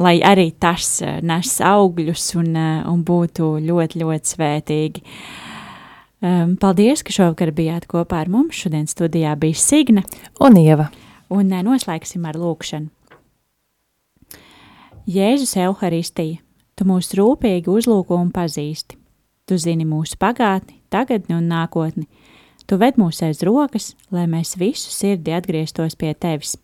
lai 0.01 0.17
arī 0.25 0.51
tas 0.61 0.99
uh, 1.03 1.19
nes 1.25 1.55
augļus 1.65 2.27
un, 2.41 2.53
uh, 2.55 2.85
un 2.91 3.03
būtu 3.07 3.55
ļoti, 3.65 4.03
ļoti 4.03 4.35
svētīgi. 4.35 5.03
Um, 6.21 6.53
paldies, 6.61 7.01
ka 7.01 7.13
šovakar 7.15 7.49
bijāt 7.57 7.87
kopā 7.89 8.21
ar 8.21 8.29
mums. 8.29 8.59
Šodien 8.61 8.85
studijā 8.89 9.33
bija 9.41 9.57
Signe, 9.57 10.05
Un 10.39 10.57
Ieva. 10.61 10.91
un 11.33 11.49
uh, 11.49 11.63
noslēgsim 11.65 12.27
ar 12.29 12.37
lūkšanu. 12.37 12.91
Jēzus 15.09 15.55
Euharistija, 15.57 16.37
tu 16.77 16.85
mūs 16.85 17.09
rūpīgi 17.17 17.71
uzlūko 17.73 18.19
un 18.21 18.29
pazīsti. 18.31 19.00
Tu 19.49 19.57
zini 19.59 19.85
mūsu 19.87 20.17
pagātni, 20.21 20.79
tagadni 20.93 21.35
un 21.35 21.49
nākotni. 21.51 22.07
Tu 22.69 22.77
ved 22.79 22.97
mūs 23.01 23.19
aiz 23.25 23.41
rokas, 23.43 23.91
lai 24.13 24.27
mēs 24.29 24.55
visu 24.59 24.91
sirdi 24.93 25.33
atgrieztos 25.35 25.97
pie 25.99 26.13
tevis. 26.13 26.55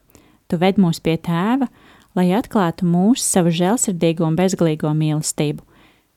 Tu 0.47 0.59
ved 0.61 0.77
mūs 0.79 1.01
pie 1.03 1.17
tēva, 1.19 1.67
lai 2.15 2.29
atklātu 2.37 2.87
mūsu 2.87 3.25
savu 3.25 3.51
žēlsirdīgo 3.51 4.23
un 4.27 4.37
bezgalīgo 4.39 4.93
mīlestību. 4.95 5.65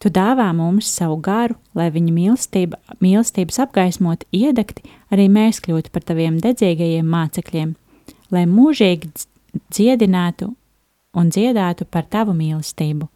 Tu 0.01 0.09
dāvā 0.09 0.47
mums 0.57 0.89
savu 0.89 1.19
garu, 1.21 1.59
lai 1.77 1.91
viņa 1.93 2.13
mīlestība, 2.17 2.79
mīlestības 3.05 3.59
apgaismot 3.67 4.23
iedegti, 4.33 4.87
arī 5.13 5.27
mēs 5.29 5.59
kļūtu 5.61 5.93
par 5.93 6.07
taviem 6.09 6.39
dedzīgajiem 6.41 7.05
mācekļiem, 7.05 7.75
lai 8.33 8.47
mūžīgi 8.49 9.11
dz- 9.11 9.27
dziedinātu 9.75 10.55
un 11.21 11.29
dziedātu 11.35 11.85
par 11.85 12.07
tavu 12.09 12.33
mīlestību. 12.39 13.11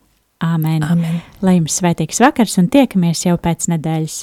Āmen! 0.45 0.85
Amen. 0.85 1.23
Lai 1.45 1.57
jums 1.59 1.81
svētīgs 1.81 2.21
vakars 2.21 2.59
un 2.61 2.69
tiekamies 2.73 3.25
jau 3.25 3.39
pēc 3.41 3.71
nedēļas! 3.73 4.23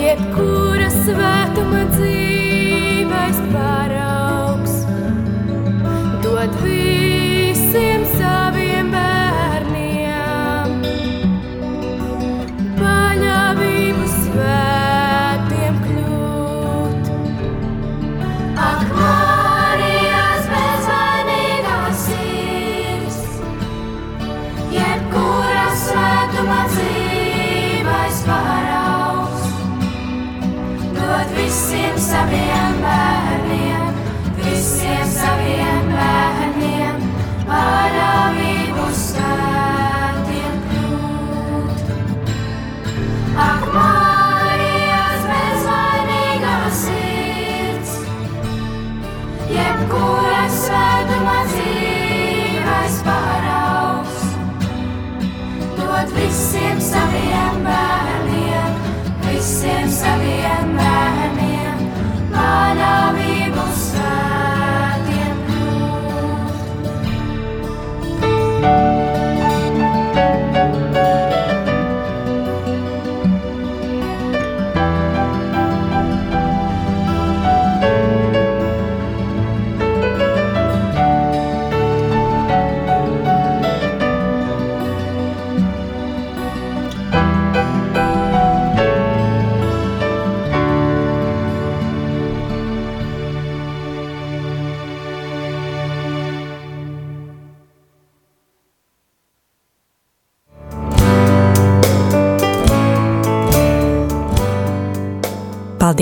Jebkura 0.00 0.88
svētība. 0.90 1.39